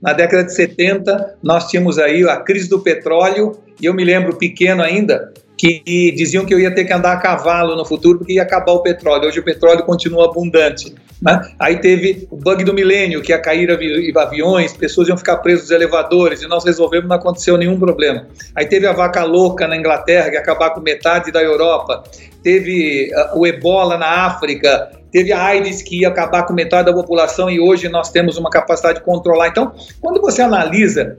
Na 0.00 0.12
década 0.12 0.44
de 0.44 0.54
70, 0.54 1.38
nós 1.42 1.68
tínhamos 1.68 1.98
aí 1.98 2.22
a 2.28 2.36
crise 2.36 2.68
do 2.68 2.80
petróleo, 2.80 3.58
e 3.80 3.86
eu 3.86 3.94
me 3.94 4.04
lembro 4.04 4.36
pequeno 4.36 4.82
ainda, 4.82 5.32
que 5.58 6.12
diziam 6.12 6.46
que 6.46 6.54
eu 6.54 6.60
ia 6.60 6.72
ter 6.72 6.84
que 6.84 6.92
andar 6.92 7.14
a 7.14 7.16
cavalo 7.16 7.74
no 7.74 7.84
futuro 7.84 8.18
porque 8.18 8.34
ia 8.34 8.42
acabar 8.42 8.72
o 8.72 8.80
petróleo. 8.80 9.26
Hoje 9.26 9.40
o 9.40 9.42
petróleo 9.42 9.82
continua 9.82 10.26
abundante. 10.26 10.94
Né? 11.20 11.52
Aí 11.58 11.80
teve 11.80 12.28
o 12.30 12.36
bug 12.36 12.62
do 12.62 12.72
milênio, 12.72 13.20
que 13.20 13.32
ia 13.32 13.40
cair 13.40 13.68
aviões, 14.16 14.72
pessoas 14.76 15.08
iam 15.08 15.18
ficar 15.18 15.38
presas 15.38 15.62
nos 15.62 15.70
elevadores, 15.72 16.42
e 16.42 16.46
nós 16.46 16.64
resolvemos, 16.64 17.08
não 17.08 17.16
aconteceu 17.16 17.58
nenhum 17.58 17.76
problema. 17.76 18.28
Aí 18.54 18.66
teve 18.66 18.86
a 18.86 18.92
vaca 18.92 19.24
louca 19.24 19.66
na 19.66 19.76
Inglaterra, 19.76 20.28
que 20.28 20.36
ia 20.36 20.40
acabar 20.40 20.70
com 20.70 20.80
metade 20.80 21.32
da 21.32 21.42
Europa. 21.42 22.04
Teve 22.40 23.10
uh, 23.12 23.36
o 23.40 23.44
ebola 23.44 23.98
na 23.98 24.26
África, 24.26 24.92
teve 25.10 25.32
a 25.32 25.42
AIDS 25.42 25.82
que 25.82 26.02
ia 26.02 26.08
acabar 26.08 26.44
com 26.44 26.52
metade 26.52 26.86
da 26.86 26.92
população 26.92 27.50
e 27.50 27.58
hoje 27.58 27.88
nós 27.88 28.10
temos 28.10 28.38
uma 28.38 28.48
capacidade 28.48 29.00
de 29.00 29.04
controlar. 29.04 29.48
Então, 29.48 29.72
quando 30.00 30.20
você 30.20 30.40
analisa 30.40 31.16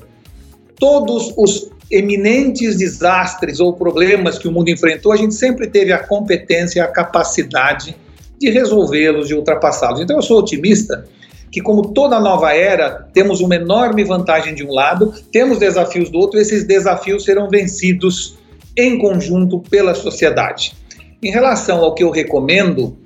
todos 0.80 1.34
os 1.36 1.70
eminentes 1.92 2.78
desastres 2.78 3.60
ou 3.60 3.74
problemas 3.74 4.38
que 4.38 4.48
o 4.48 4.52
mundo 4.52 4.70
enfrentou, 4.70 5.12
a 5.12 5.18
gente 5.18 5.34
sempre 5.34 5.68
teve 5.68 5.92
a 5.92 5.98
competência, 5.98 6.84
a 6.84 6.88
capacidade 6.88 7.96
de 8.40 8.50
resolvê-los, 8.50 9.28
de 9.28 9.36
ultrapassá-los. 9.36 10.00
Então 10.00 10.16
eu 10.16 10.22
sou 10.22 10.40
otimista 10.40 11.06
que, 11.52 11.62
como 11.62 11.94
toda 11.94 12.20
nova 12.20 12.54
era, 12.54 13.08
temos 13.12 13.42
uma 13.42 13.56
enorme 13.56 14.04
vantagem 14.04 14.54
de 14.54 14.64
um 14.64 14.72
lado, 14.72 15.14
temos 15.32 15.58
desafios 15.58 16.10
do 16.10 16.20
outro, 16.20 16.38
e 16.38 16.42
esses 16.42 16.64
desafios 16.64 17.24
serão 17.24 17.50
vencidos 17.50 18.38
em 18.78 18.98
conjunto 18.98 19.60
pela 19.60 19.96
sociedade. 19.96 20.74
Em 21.22 21.32
relação 21.32 21.80
ao 21.80 21.96
que 21.96 22.04
eu 22.04 22.12
recomendo, 22.12 22.98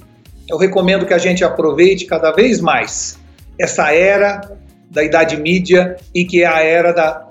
eu 0.50 0.58
recomendo 0.58 1.06
que 1.06 1.14
a 1.14 1.18
gente 1.18 1.44
aproveite 1.44 2.06
cada 2.06 2.32
vez 2.32 2.60
mais 2.60 3.18
essa 3.58 3.92
era 3.94 4.42
da 4.90 5.04
Idade 5.04 5.38
Mídia 5.38 5.96
e 6.14 6.26
que 6.26 6.44
é 6.44 6.46
a 6.46 6.62
era 6.62 6.92
da 6.92 7.23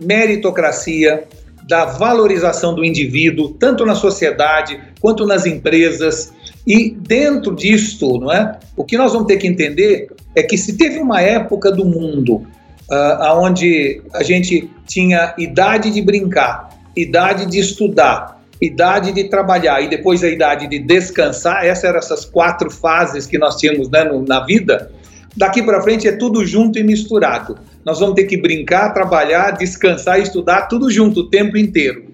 meritocracia, 0.00 1.24
da 1.66 1.84
valorização 1.84 2.74
do 2.74 2.84
indivíduo, 2.84 3.50
tanto 3.50 3.86
na 3.86 3.94
sociedade 3.94 4.80
quanto 5.00 5.26
nas 5.26 5.46
empresas. 5.46 6.32
E 6.66 6.90
dentro 6.90 7.54
disto, 7.54 8.18
não 8.18 8.32
é? 8.32 8.58
O 8.76 8.84
que 8.84 8.98
nós 8.98 9.12
vamos 9.12 9.26
ter 9.26 9.36
que 9.36 9.46
entender 9.46 10.08
é 10.34 10.42
que 10.42 10.58
se 10.58 10.76
teve 10.76 10.98
uma 10.98 11.20
época 11.20 11.70
do 11.70 11.84
mundo 11.84 12.46
uh, 12.90 13.38
onde 13.38 14.02
a 14.12 14.22
gente 14.22 14.70
tinha 14.86 15.34
idade 15.38 15.90
de 15.90 16.02
brincar, 16.02 16.68
idade 16.96 17.46
de 17.46 17.58
estudar, 17.58 18.40
idade 18.60 19.12
de 19.12 19.24
trabalhar 19.24 19.80
e 19.82 19.88
depois 19.88 20.22
a 20.22 20.28
idade 20.28 20.68
de 20.68 20.78
descansar, 20.78 21.64
essas 21.64 21.84
eram 21.84 21.98
essas 21.98 22.24
quatro 22.24 22.70
fases 22.70 23.26
que 23.26 23.38
nós 23.38 23.56
tínhamos 23.56 23.88
né, 23.88 24.04
no, 24.04 24.24
na 24.24 24.44
vida. 24.44 24.90
Daqui 25.36 25.62
para 25.62 25.80
frente 25.80 26.06
é 26.06 26.12
tudo 26.12 26.44
junto 26.44 26.78
e 26.78 26.84
misturado. 26.84 27.58
Nós 27.84 28.00
vamos 28.00 28.14
ter 28.14 28.24
que 28.24 28.36
brincar, 28.36 28.92
trabalhar, 28.94 29.52
descansar 29.52 30.18
e 30.18 30.22
estudar 30.22 30.62
tudo 30.62 30.90
junto 30.90 31.20
o 31.20 31.30
tempo 31.30 31.56
inteiro. 31.56 32.06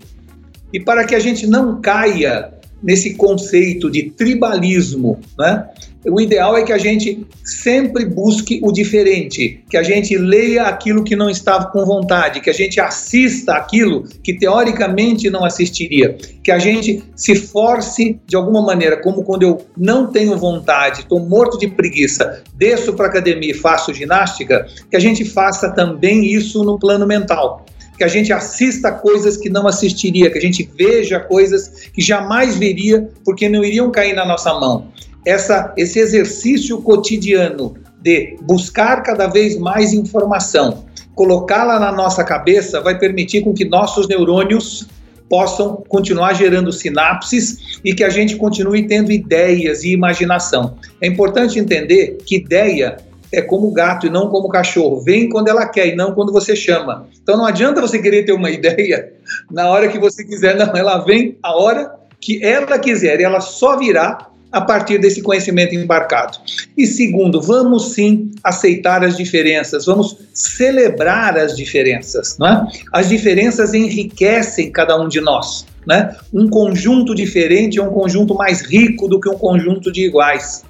E 0.73 0.81
para 0.81 1.05
que 1.05 1.15
a 1.15 1.21
gente 1.21 1.47
não 1.47 1.81
caia 1.81 2.58
nesse 2.83 3.15
conceito 3.15 3.91
de 3.91 4.11
tribalismo, 4.11 5.19
né? 5.39 5.69
O 6.07 6.21
ideal 6.21 6.57
é 6.57 6.63
que 6.63 6.73
a 6.73 6.79
gente 6.79 7.27
sempre 7.45 8.05
busque 8.05 8.61
o 8.63 8.71
diferente, 8.71 9.65
que 9.69 9.77
a 9.77 9.83
gente 9.83 10.17
leia 10.17 10.65
aquilo 10.65 11.03
que 11.03 11.17
não 11.17 11.29
estava 11.29 11.67
com 11.67 11.85
vontade, 11.85 12.41
que 12.41 12.49
a 12.49 12.53
gente 12.53 12.81
assista 12.81 13.55
aquilo 13.55 14.05
que 14.23 14.33
teoricamente 14.33 15.29
não 15.29 15.45
assistiria, 15.45 16.17
que 16.43 16.53
a 16.53 16.59
gente 16.59 17.03
se 17.17 17.35
force 17.35 18.19
de 18.27 18.37
alguma 18.37 18.63
maneira, 18.63 18.97
como 18.97 19.25
quando 19.25 19.43
eu 19.43 19.67
não 19.77 20.07
tenho 20.07 20.39
vontade, 20.39 21.01
estou 21.01 21.19
morto 21.19 21.59
de 21.59 21.67
preguiça, 21.67 22.43
desço 22.55 22.93
para 22.93 23.09
academia 23.09 23.51
e 23.51 23.55
faço 23.55 23.93
ginástica, 23.93 24.67
que 24.89 24.97
a 24.97 25.01
gente 25.01 25.25
faça 25.25 25.71
também 25.71 26.25
isso 26.33 26.63
no 26.63 26.79
plano 26.79 27.07
mental 27.07 27.67
que 27.99 28.05
a 28.05 28.09
gente 28.09 28.33
assista 28.33 28.93
coisas 28.93 29.37
que 29.37 29.51
não 29.51 29.67
assistiria, 29.67 30.31
que 30.31 30.39
a 30.39 30.41
gente 30.41 30.71
veja 30.79 31.19
coisas 31.19 31.91
que 31.93 32.01
jamais 32.01 32.57
veria, 32.57 33.11
porque 33.25 33.49
não 33.49 33.65
iriam 33.65 33.91
cair 33.91 34.15
na 34.15 34.25
nossa 34.25 34.55
mão. 34.55 34.87
Essa, 35.27 35.75
esse 35.77 35.99
exercício 35.99 36.81
cotidiano 36.81 37.75
de 38.01 38.37
buscar 38.43 39.03
cada 39.03 39.27
vez 39.27 39.59
mais 39.59 39.93
informação, 39.93 40.85
colocá-la 41.17 41.81
na 41.81 41.91
nossa 41.91 42.23
cabeça, 42.23 42.81
vai 42.81 42.97
permitir 42.97 43.43
com 43.43 43.53
que 43.53 43.65
nossos 43.65 44.07
neurônios 44.07 44.87
possam 45.29 45.83
continuar 45.89 46.35
gerando 46.35 46.73
sinapses 46.73 47.81
e 47.85 47.93
que 47.93 48.05
a 48.05 48.09
gente 48.09 48.37
continue 48.37 48.87
tendo 48.87 49.11
ideias 49.11 49.83
e 49.83 49.93
imaginação. 49.93 50.77
É 51.03 51.09
importante 51.09 51.59
entender 51.59 52.19
que 52.25 52.37
ideia 52.37 52.97
é 53.33 53.43
como 53.43 53.71
gato 53.71 54.07
e 54.07 54.11
não 54.11 54.29
como 54.29 54.49
cachorro. 54.49 55.01
Vem 55.01 55.29
quando 55.29 55.49
ela 55.49 55.67
quer 55.67 55.89
e 55.89 55.97
não 55.97 56.15
quando 56.15 56.33
você 56.33 56.57
chama. 56.57 57.07
Então 57.23 57.37
não 57.37 57.45
adianta 57.45 57.81
você 57.81 57.99
querer 57.99 58.25
ter 58.25 58.33
uma 58.33 58.51
ideia 58.51 59.13
na 59.51 59.69
hora 59.69 59.89
que 59.89 59.99
você 59.99 60.25
quiser, 60.25 60.57
não. 60.57 60.77
Ela 60.77 60.99
vem 60.99 61.37
a 61.43 61.57
hora 61.57 61.95
que 62.21 62.45
ela 62.45 62.79
quiser 62.79 63.21
e 63.21 63.25
ela 63.25 63.41
só 63.41 63.77
virá 63.77 64.29
a 64.51 64.61
partir 64.61 64.99
desse 64.99 65.23
conhecimento 65.23 65.75
embarcado. 65.75 66.39
E 66.77 66.87
segundo, 66.87 67.41
vamos 67.41 67.93
sim 67.93 68.31
aceitar 68.43 69.05
as 69.05 69.17
diferenças, 69.17 69.85
vamos 69.85 70.17
celebrar 70.33 71.37
as 71.37 71.57
diferenças. 71.57 72.37
Não 72.39 72.47
é? 72.47 72.67
As 72.93 73.09
diferenças 73.09 73.75
enriquecem 73.75 74.71
cada 74.71 74.99
um 74.99 75.09
de 75.09 75.21
nós. 75.21 75.67
Né? 75.87 76.15
Um 76.33 76.49
conjunto 76.49 77.15
diferente 77.15 77.79
é 77.79 77.83
um 77.83 77.91
conjunto 77.91 78.35
mais 78.35 78.63
rico 78.63 79.09
do 79.09 79.21
que 79.21 79.29
um 79.29 79.39
conjunto 79.39 79.93
de 79.93 80.05
iguais. 80.05 80.65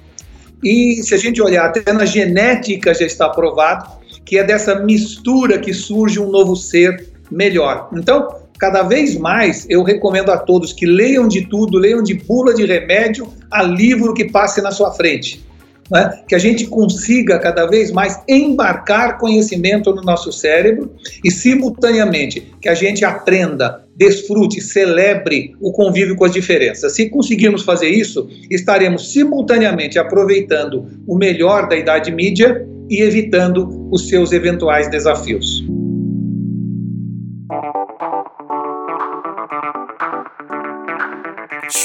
E 0.63 1.01
se 1.03 1.13
a 1.15 1.17
gente 1.17 1.41
olhar 1.41 1.65
até 1.65 1.91
na 1.93 2.05
genética 2.05 2.93
já 2.93 3.05
está 3.05 3.29
provado 3.29 3.99
que 4.29 4.37
é 4.37 4.43
dessa 4.43 4.75
mistura 4.75 5.57
que 5.57 5.73
surge 5.73 6.19
um 6.19 6.29
novo 6.29 6.55
ser 6.55 7.07
melhor. 7.31 7.89
Então, 7.93 8.27
cada 8.59 8.83
vez 8.83 9.17
mais 9.17 9.65
eu 9.67 9.81
recomendo 9.81 10.29
a 10.29 10.37
todos 10.37 10.71
que 10.71 10.85
leiam 10.85 11.27
de 11.27 11.47
tudo, 11.47 11.79
leiam 11.79 12.03
de 12.03 12.13
bula 12.13 12.53
de 12.53 12.63
remédio 12.63 13.27
a 13.49 13.63
livro 13.63 14.13
que 14.13 14.29
passe 14.29 14.61
na 14.61 14.69
sua 14.69 14.91
frente. 14.91 15.43
Né? 15.91 16.23
Que 16.27 16.35
a 16.35 16.39
gente 16.39 16.67
consiga 16.67 17.39
cada 17.39 17.65
vez 17.65 17.91
mais 17.91 18.21
embarcar 18.27 19.17
conhecimento 19.17 19.93
no 19.93 20.01
nosso 20.03 20.31
cérebro 20.31 20.93
e, 21.23 21.31
simultaneamente, 21.31 22.53
que 22.61 22.69
a 22.69 22.75
gente 22.75 23.03
aprenda 23.03 23.83
desfrute, 23.95 24.61
celebre 24.61 25.53
o 25.59 25.73
convívio 25.73 26.15
com 26.15 26.23
as 26.23 26.31
diferenças. 26.31 26.95
Se 26.95 27.09
conseguirmos 27.09 27.63
fazer 27.63 27.89
isso, 27.89 28.29
estaremos 28.49 29.11
simultaneamente 29.11 29.99
aproveitando 29.99 30.87
o 31.05 31.17
melhor 31.17 31.67
da 31.67 31.75
idade 31.75 32.09
mídia 32.09 32.65
e 32.89 33.01
evitando 33.01 33.89
os 33.91 34.07
seus 34.07 34.31
eventuais 34.31 34.89
desafios. 34.89 35.65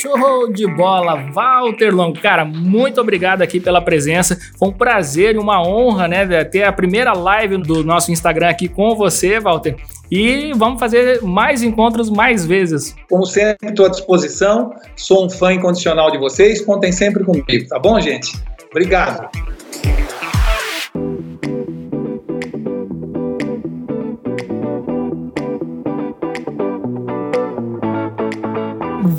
Show 0.04 0.52
de 0.52 0.66
bola, 0.66 1.30
Walter 1.32 1.88
Longo. 1.88 2.20
Cara, 2.20 2.44
muito 2.44 3.00
obrigado 3.00 3.40
aqui 3.40 3.58
pela 3.58 3.80
presença. 3.80 4.38
Foi 4.58 4.68
um 4.68 4.72
prazer 4.72 5.34
e 5.34 5.38
uma 5.38 5.66
honra, 5.66 6.06
né, 6.06 6.44
ter 6.44 6.62
a 6.62 6.70
primeira 6.70 7.14
live 7.14 7.56
do 7.56 7.82
nosso 7.82 8.12
Instagram 8.12 8.50
aqui 8.50 8.68
com 8.68 8.94
você, 8.94 9.40
Walter. 9.40 9.76
E 10.10 10.52
vamos 10.56 10.78
fazer 10.78 11.22
mais 11.22 11.62
encontros 11.62 12.10
mais 12.10 12.44
vezes. 12.44 12.94
Como 13.08 13.24
sempre, 13.24 13.70
estou 13.70 13.86
à 13.86 13.88
disposição. 13.88 14.74
Sou 14.94 15.24
um 15.24 15.30
fã 15.30 15.54
incondicional 15.54 16.10
de 16.10 16.18
vocês. 16.18 16.60
Contem 16.60 16.92
sempre 16.92 17.24
comigo, 17.24 17.66
tá 17.66 17.78
bom, 17.78 17.98
gente? 17.98 18.36
Obrigado. 18.70 19.30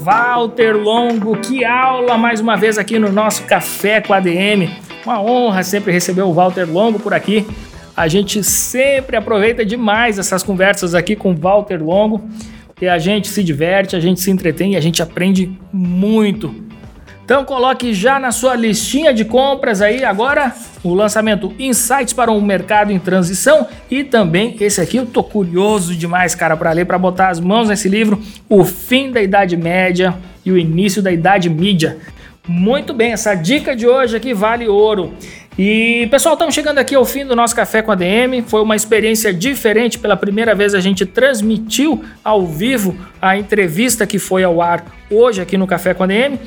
Walter 0.05 0.73
Longo, 0.73 1.35
que 1.37 1.65
aula 1.65 2.15
mais 2.15 2.39
uma 2.39 2.55
vez 2.55 2.77
aqui 2.77 2.99
no 2.99 3.11
nosso 3.11 3.41
Café 3.45 3.99
com 3.99 4.13
a 4.13 4.17
ADM. 4.17 4.69
Uma 5.03 5.19
honra 5.19 5.63
sempre 5.63 5.91
receber 5.91 6.21
o 6.21 6.31
Walter 6.31 6.65
Longo 6.65 6.99
por 6.99 7.11
aqui. 7.11 7.43
A 7.97 8.07
gente 8.07 8.43
sempre 8.43 9.17
aproveita 9.17 9.65
demais 9.65 10.19
essas 10.19 10.43
conversas 10.43 10.93
aqui 10.93 11.15
com 11.15 11.31
o 11.31 11.35
Walter 11.35 11.83
Longo, 11.83 12.21
e 12.79 12.87
a 12.87 12.99
gente 12.99 13.29
se 13.29 13.43
diverte, 13.43 13.95
a 13.95 13.99
gente 13.99 14.21
se 14.21 14.29
entretém 14.29 14.73
e 14.73 14.75
a 14.75 14.79
gente 14.79 15.01
aprende 15.01 15.51
muito. 15.73 16.53
Então 17.25 17.43
coloque 17.43 17.91
já 17.91 18.19
na 18.19 18.31
sua 18.31 18.55
listinha 18.55 19.11
de 19.11 19.25
compras 19.25 19.81
aí 19.81 20.05
agora 20.05 20.53
o 20.83 20.93
lançamento 20.93 21.51
Insights 21.57 22.13
para 22.13 22.31
um 22.31 22.39
mercado 22.39 22.91
em 22.91 22.99
transição 22.99 23.67
e 23.89 24.03
também 24.03 24.55
esse 24.59 24.79
aqui 24.79 24.97
eu 24.97 25.07
tô 25.07 25.23
curioso 25.23 25.95
demais, 25.95 26.35
cara, 26.35 26.55
para 26.55 26.71
ler, 26.71 26.85
para 26.85 26.99
botar 26.99 27.29
as 27.29 27.39
mãos 27.39 27.67
nesse 27.67 27.89
livro, 27.89 28.21
O 28.47 28.63
fim 28.63 29.11
da 29.11 29.23
Idade 29.23 29.57
Média 29.57 30.13
e 30.45 30.51
o 30.51 30.57
início 30.57 31.01
da 31.01 31.11
Idade 31.11 31.49
Mídia. 31.49 31.97
Muito 32.47 32.93
bem, 32.93 33.11
essa 33.13 33.33
dica 33.33 33.75
de 33.75 33.87
hoje 33.87 34.15
aqui 34.15 34.31
vale 34.31 34.67
ouro. 34.67 35.11
E 35.57 36.07
pessoal, 36.11 36.35
estamos 36.35 36.53
chegando 36.53 36.77
aqui 36.77 36.93
ao 36.93 37.05
fim 37.05 37.25
do 37.25 37.35
nosso 37.35 37.55
Café 37.55 37.81
com 37.81 37.91
a 37.91 37.95
DM. 37.95 38.43
Foi 38.43 38.61
uma 38.61 38.75
experiência 38.75 39.33
diferente. 39.33 39.97
Pela 39.97 40.15
primeira 40.15 40.53
vez 40.53 40.75
a 40.75 40.79
gente 40.79 41.07
transmitiu 41.07 42.03
ao 42.23 42.45
vivo 42.45 42.95
a 43.19 43.35
entrevista 43.35 44.05
que 44.05 44.19
foi 44.19 44.43
ao 44.43 44.61
ar 44.61 44.85
hoje 45.09 45.41
aqui 45.41 45.57
no 45.57 45.65
Café 45.65 45.95
com 45.95 46.03
a 46.03 46.07
DM 46.07 46.37